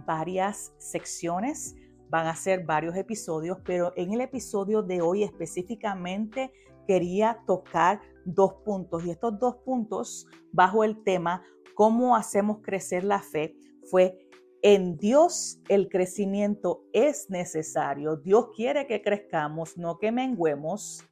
varias 0.05 0.71
secciones, 0.77 1.75
van 2.09 2.27
a 2.27 2.35
ser 2.35 2.65
varios 2.65 2.95
episodios, 2.95 3.57
pero 3.63 3.93
en 3.95 4.13
el 4.13 4.21
episodio 4.21 4.81
de 4.81 5.01
hoy 5.01 5.23
específicamente 5.23 6.51
quería 6.87 7.39
tocar 7.47 8.01
dos 8.25 8.53
puntos 8.65 9.05
y 9.05 9.11
estos 9.11 9.39
dos 9.39 9.57
puntos 9.57 10.27
bajo 10.51 10.83
el 10.83 11.03
tema 11.03 11.43
cómo 11.75 12.15
hacemos 12.15 12.59
crecer 12.61 13.03
la 13.03 13.19
fe 13.19 13.55
fue 13.89 14.17
en 14.63 14.97
Dios 14.97 15.61
el 15.69 15.89
crecimiento 15.89 16.85
es 16.91 17.29
necesario. 17.29 18.15
Dios 18.15 18.47
quiere 18.55 18.87
que 18.87 19.03
crezcamos, 19.03 19.77
no 19.77 19.99
que 19.99 20.11
menguemos. 20.11 21.03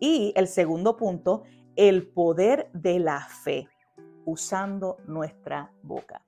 Y 0.00 0.32
el 0.34 0.48
segundo 0.48 0.96
punto, 0.96 1.42
el 1.74 2.08
poder 2.08 2.70
de 2.72 2.98
la 2.98 3.20
fe 3.20 3.68
usando 4.24 4.96
nuestra 5.06 5.70
boca. 5.82 6.25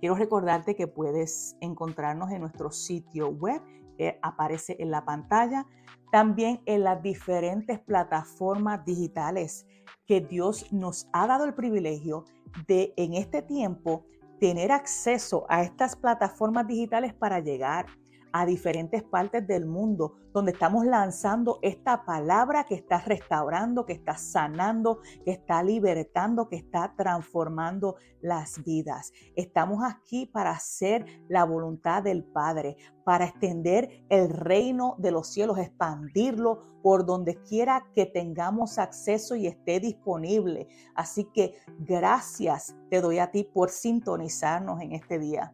Quiero 0.00 0.14
recordarte 0.14 0.74
que 0.74 0.88
puedes 0.88 1.56
encontrarnos 1.60 2.30
en 2.30 2.40
nuestro 2.40 2.70
sitio 2.70 3.28
web, 3.28 3.60
que 3.98 4.18
aparece 4.22 4.76
en 4.80 4.90
la 4.90 5.04
pantalla, 5.04 5.66
también 6.10 6.62
en 6.64 6.84
las 6.84 7.02
diferentes 7.02 7.78
plataformas 7.78 8.84
digitales 8.86 9.66
que 10.06 10.22
Dios 10.22 10.72
nos 10.72 11.08
ha 11.12 11.26
dado 11.26 11.44
el 11.44 11.54
privilegio 11.54 12.24
de 12.66 12.94
en 12.96 13.14
este 13.14 13.42
tiempo 13.42 14.06
tener 14.40 14.72
acceso 14.72 15.44
a 15.50 15.62
estas 15.62 15.94
plataformas 15.96 16.66
digitales 16.66 17.12
para 17.12 17.40
llegar 17.40 17.86
a 18.32 18.46
diferentes 18.46 19.02
partes 19.02 19.46
del 19.46 19.66
mundo 19.66 20.14
donde 20.32 20.52
estamos 20.52 20.86
lanzando 20.86 21.58
esta 21.62 22.04
palabra 22.04 22.64
que 22.64 22.74
está 22.74 23.00
restaurando, 23.00 23.84
que 23.84 23.94
está 23.94 24.16
sanando, 24.16 25.00
que 25.24 25.32
está 25.32 25.62
libertando, 25.62 26.48
que 26.48 26.56
está 26.56 26.94
transformando 26.96 27.96
las 28.20 28.62
vidas. 28.64 29.12
Estamos 29.34 29.82
aquí 29.84 30.26
para 30.26 30.50
hacer 30.50 31.04
la 31.28 31.44
voluntad 31.44 32.02
del 32.02 32.24
Padre, 32.24 32.76
para 33.04 33.24
extender 33.24 34.04
el 34.08 34.30
reino 34.30 34.94
de 34.98 35.10
los 35.10 35.28
cielos, 35.28 35.58
expandirlo 35.58 36.78
por 36.82 37.04
donde 37.04 37.42
quiera 37.42 37.86
que 37.92 38.06
tengamos 38.06 38.78
acceso 38.78 39.34
y 39.34 39.46
esté 39.46 39.80
disponible. 39.80 40.68
Así 40.94 41.24
que 41.34 41.54
gracias 41.78 42.76
te 42.88 43.00
doy 43.00 43.18
a 43.18 43.30
ti 43.30 43.44
por 43.44 43.70
sintonizarnos 43.70 44.80
en 44.80 44.92
este 44.92 45.18
día. 45.18 45.52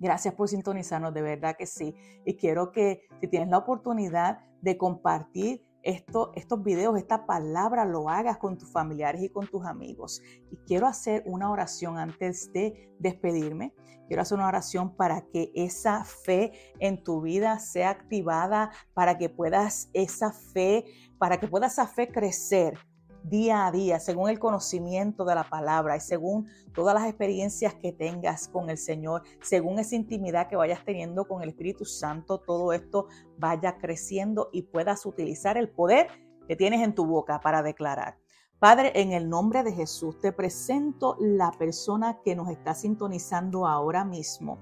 Gracias 0.00 0.34
por 0.34 0.48
sintonizarnos, 0.48 1.14
de 1.14 1.22
verdad 1.22 1.56
que 1.56 1.66
sí. 1.66 1.94
Y 2.24 2.36
quiero 2.36 2.72
que 2.72 3.06
si 3.20 3.28
tienes 3.28 3.48
la 3.48 3.58
oportunidad 3.58 4.40
de 4.60 4.76
compartir 4.76 5.64
esto, 5.82 6.32
estos 6.34 6.62
videos, 6.62 6.96
esta 6.96 7.26
palabra, 7.26 7.84
lo 7.84 8.08
hagas 8.08 8.38
con 8.38 8.56
tus 8.56 8.70
familiares 8.72 9.22
y 9.22 9.28
con 9.28 9.46
tus 9.46 9.64
amigos. 9.66 10.22
Y 10.50 10.56
quiero 10.66 10.86
hacer 10.86 11.22
una 11.26 11.50
oración 11.50 11.98
antes 11.98 12.52
de 12.52 12.90
despedirme. 12.98 13.74
Quiero 14.08 14.22
hacer 14.22 14.36
una 14.36 14.48
oración 14.48 14.96
para 14.96 15.26
que 15.26 15.52
esa 15.54 16.04
fe 16.04 16.52
en 16.78 17.02
tu 17.02 17.22
vida 17.22 17.58
sea 17.58 17.90
activada, 17.90 18.70
para 18.94 19.16
que 19.18 19.28
puedas 19.28 19.90
esa 19.92 20.32
fe, 20.32 20.84
para 21.18 21.38
que 21.38 21.48
pueda 21.48 21.66
esa 21.66 21.86
fe 21.86 22.08
crecer 22.08 22.78
día 23.24 23.66
a 23.66 23.72
día, 23.72 23.98
según 23.98 24.28
el 24.28 24.38
conocimiento 24.38 25.24
de 25.24 25.34
la 25.34 25.48
palabra 25.48 25.96
y 25.96 26.00
según 26.00 26.46
todas 26.74 26.94
las 26.94 27.08
experiencias 27.08 27.74
que 27.74 27.92
tengas 27.92 28.48
con 28.48 28.68
el 28.68 28.78
Señor, 28.78 29.22
según 29.40 29.78
esa 29.78 29.96
intimidad 29.96 30.46
que 30.48 30.56
vayas 30.56 30.84
teniendo 30.84 31.26
con 31.26 31.42
el 31.42 31.48
Espíritu 31.48 31.84
Santo, 31.86 32.38
todo 32.38 32.72
esto 32.72 33.08
vaya 33.38 33.78
creciendo 33.78 34.50
y 34.52 34.62
puedas 34.62 35.06
utilizar 35.06 35.56
el 35.56 35.70
poder 35.70 36.08
que 36.46 36.54
tienes 36.54 36.82
en 36.82 36.94
tu 36.94 37.06
boca 37.06 37.40
para 37.40 37.62
declarar. 37.62 38.18
Padre, 38.58 38.92
en 38.94 39.12
el 39.12 39.28
nombre 39.28 39.62
de 39.62 39.72
Jesús 39.72 40.20
te 40.20 40.32
presento 40.32 41.16
la 41.18 41.50
persona 41.52 42.20
que 42.24 42.36
nos 42.36 42.50
está 42.50 42.74
sintonizando 42.74 43.66
ahora 43.66 44.04
mismo. 44.04 44.58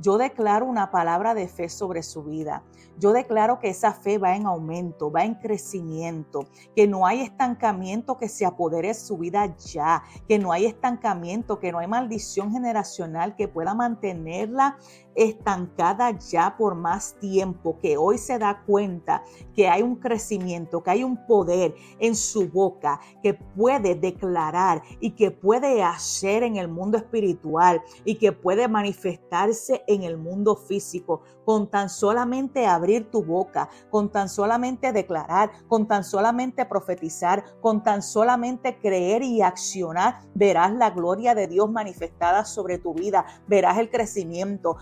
Yo 0.00 0.18
declaro 0.18 0.66
una 0.66 0.90
palabra 0.90 1.34
de 1.34 1.48
fe 1.48 1.68
sobre 1.68 2.02
su 2.02 2.24
vida. 2.24 2.62
Yo 2.98 3.12
declaro 3.12 3.58
que 3.58 3.70
esa 3.70 3.92
fe 3.92 4.18
va 4.18 4.36
en 4.36 4.46
aumento, 4.46 5.10
va 5.10 5.24
en 5.24 5.34
crecimiento, 5.34 6.46
que 6.74 6.86
no 6.86 7.06
hay 7.06 7.20
estancamiento 7.20 8.18
que 8.18 8.28
se 8.28 8.44
apodere 8.44 8.88
de 8.88 8.94
su 8.94 9.18
vida 9.18 9.56
ya, 9.56 10.02
que 10.28 10.38
no 10.38 10.52
hay 10.52 10.66
estancamiento, 10.66 11.58
que 11.58 11.72
no 11.72 11.78
hay 11.78 11.86
maldición 11.86 12.52
generacional 12.52 13.34
que 13.36 13.48
pueda 13.48 13.74
mantenerla 13.74 14.76
estancada 15.14 16.10
ya 16.18 16.56
por 16.56 16.74
más 16.74 17.14
tiempo, 17.20 17.78
que 17.80 17.96
hoy 17.96 18.18
se 18.18 18.38
da 18.38 18.62
cuenta 18.66 19.22
que 19.54 19.68
hay 19.68 19.82
un 19.82 19.96
crecimiento, 19.96 20.82
que 20.82 20.90
hay 20.90 21.04
un 21.04 21.26
poder 21.26 21.74
en 21.98 22.14
su 22.14 22.48
boca, 22.48 23.00
que 23.22 23.34
puede 23.34 23.94
declarar 23.94 24.82
y 25.00 25.12
que 25.12 25.30
puede 25.30 25.82
hacer 25.82 26.42
en 26.42 26.56
el 26.56 26.68
mundo 26.68 26.98
espiritual 26.98 27.82
y 28.04 28.16
que 28.16 28.32
puede 28.32 28.68
manifestarse 28.68 29.82
en 29.86 30.02
el 30.02 30.16
mundo 30.16 30.56
físico. 30.56 31.22
Con 31.44 31.68
tan 31.68 31.88
solamente 31.88 32.66
abrir 32.66 33.10
tu 33.10 33.24
boca, 33.24 33.68
con 33.90 34.10
tan 34.10 34.28
solamente 34.28 34.92
declarar, 34.92 35.50
con 35.66 35.88
tan 35.88 36.04
solamente 36.04 36.64
profetizar, 36.66 37.44
con 37.60 37.82
tan 37.82 38.02
solamente 38.02 38.78
creer 38.78 39.22
y 39.22 39.42
accionar, 39.42 40.20
verás 40.34 40.72
la 40.72 40.90
gloria 40.90 41.34
de 41.34 41.48
Dios 41.48 41.70
manifestada 41.70 42.44
sobre 42.44 42.78
tu 42.78 42.94
vida, 42.94 43.26
verás 43.48 43.78
el 43.78 43.90
crecimiento, 43.90 44.76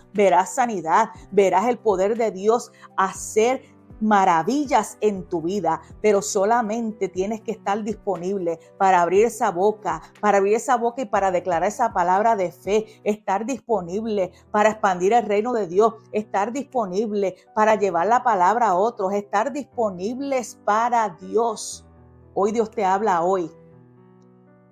sanidad, 0.46 1.10
verás 1.30 1.68
el 1.68 1.78
poder 1.78 2.16
de 2.16 2.30
Dios 2.30 2.72
hacer 2.96 3.62
maravillas 4.00 4.96
en 5.00 5.28
tu 5.28 5.42
vida, 5.42 5.82
pero 6.00 6.22
solamente 6.22 7.08
tienes 7.08 7.40
que 7.42 7.52
estar 7.52 7.82
disponible 7.84 8.58
para 8.78 9.02
abrir 9.02 9.26
esa 9.26 9.50
boca, 9.50 10.02
para 10.20 10.38
abrir 10.38 10.54
esa 10.54 10.76
boca 10.76 11.02
y 11.02 11.06
para 11.06 11.30
declarar 11.30 11.68
esa 11.68 11.92
palabra 11.92 12.34
de 12.34 12.50
fe, 12.50 12.86
estar 13.04 13.46
disponible 13.46 14.32
para 14.50 14.70
expandir 14.70 15.12
el 15.12 15.26
reino 15.26 15.52
de 15.52 15.66
Dios, 15.66 15.94
estar 16.12 16.52
disponible 16.52 17.36
para 17.54 17.74
llevar 17.74 18.06
la 18.06 18.22
palabra 18.22 18.68
a 18.68 18.74
otros, 18.74 19.12
estar 19.12 19.52
disponibles 19.52 20.58
para 20.64 21.16
Dios. 21.20 21.86
Hoy 22.34 22.52
Dios 22.52 22.70
te 22.70 22.84
habla 22.84 23.22
hoy 23.22 23.50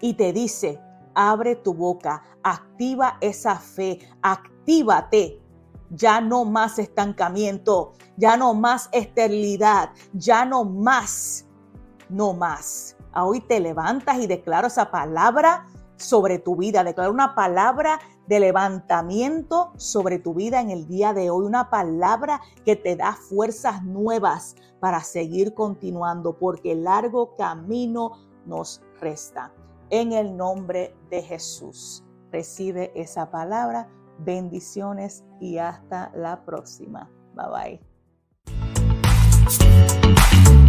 y 0.01 0.15
te 0.15 0.33
dice, 0.33 0.81
abre 1.15 1.57
tu 1.57 1.75
boca, 1.75 2.23
activa 2.43 3.19
esa 3.21 3.57
fe, 3.57 3.99
actívate 4.69 5.41
ya 5.89 6.21
no 6.21 6.45
más 6.45 6.79
estancamiento, 6.79 7.95
ya 8.19 8.37
no 8.37 8.53
más 8.53 8.91
esterilidad, 8.93 9.93
ya 10.13 10.45
no 10.45 10.65
más, 10.65 11.47
no 12.11 12.35
más. 12.35 12.95
Hoy 13.15 13.41
te 13.41 13.61
levantas 13.61 14.19
y 14.19 14.27
declaro 14.27 14.67
esa 14.67 14.91
palabra 14.91 15.67
sobre 15.97 16.39
tu 16.39 16.57
vida, 16.57 16.85
declaro 16.85 17.11
una 17.11 17.35
palabra 17.35 17.99
de 18.27 18.41
levantamiento 18.41 19.73
sobre 19.79 20.19
tu 20.19 20.35
vida 20.35 20.61
en 20.61 20.69
el 20.69 20.87
día 20.87 21.15
de 21.15 21.31
hoy, 21.31 21.47
una 21.47 21.71
palabra 21.71 22.43
que 22.67 22.77
te 22.77 22.95
da 22.95 23.15
fuerzas 23.15 23.83
nuevas 23.83 24.55
para 24.81 25.03
seguir 25.03 25.55
continuando, 25.55 26.39
porque 26.39 26.73
el 26.73 26.85
largo 26.85 27.35
camino 27.37 28.13
nos 28.45 28.83
resta. 29.01 29.51
En 29.89 30.13
el 30.13 30.37
nombre 30.37 30.95
de 31.09 31.23
Jesús, 31.23 32.05
recibe 32.31 32.93
esa 32.95 33.31
palabra 33.31 33.89
Bendiciones 34.19 35.25
y 35.41 35.59
hasta 35.59 36.11
la 36.15 36.45
próxima. 36.45 37.11
Bye 37.35 37.81
bye. 40.41 40.68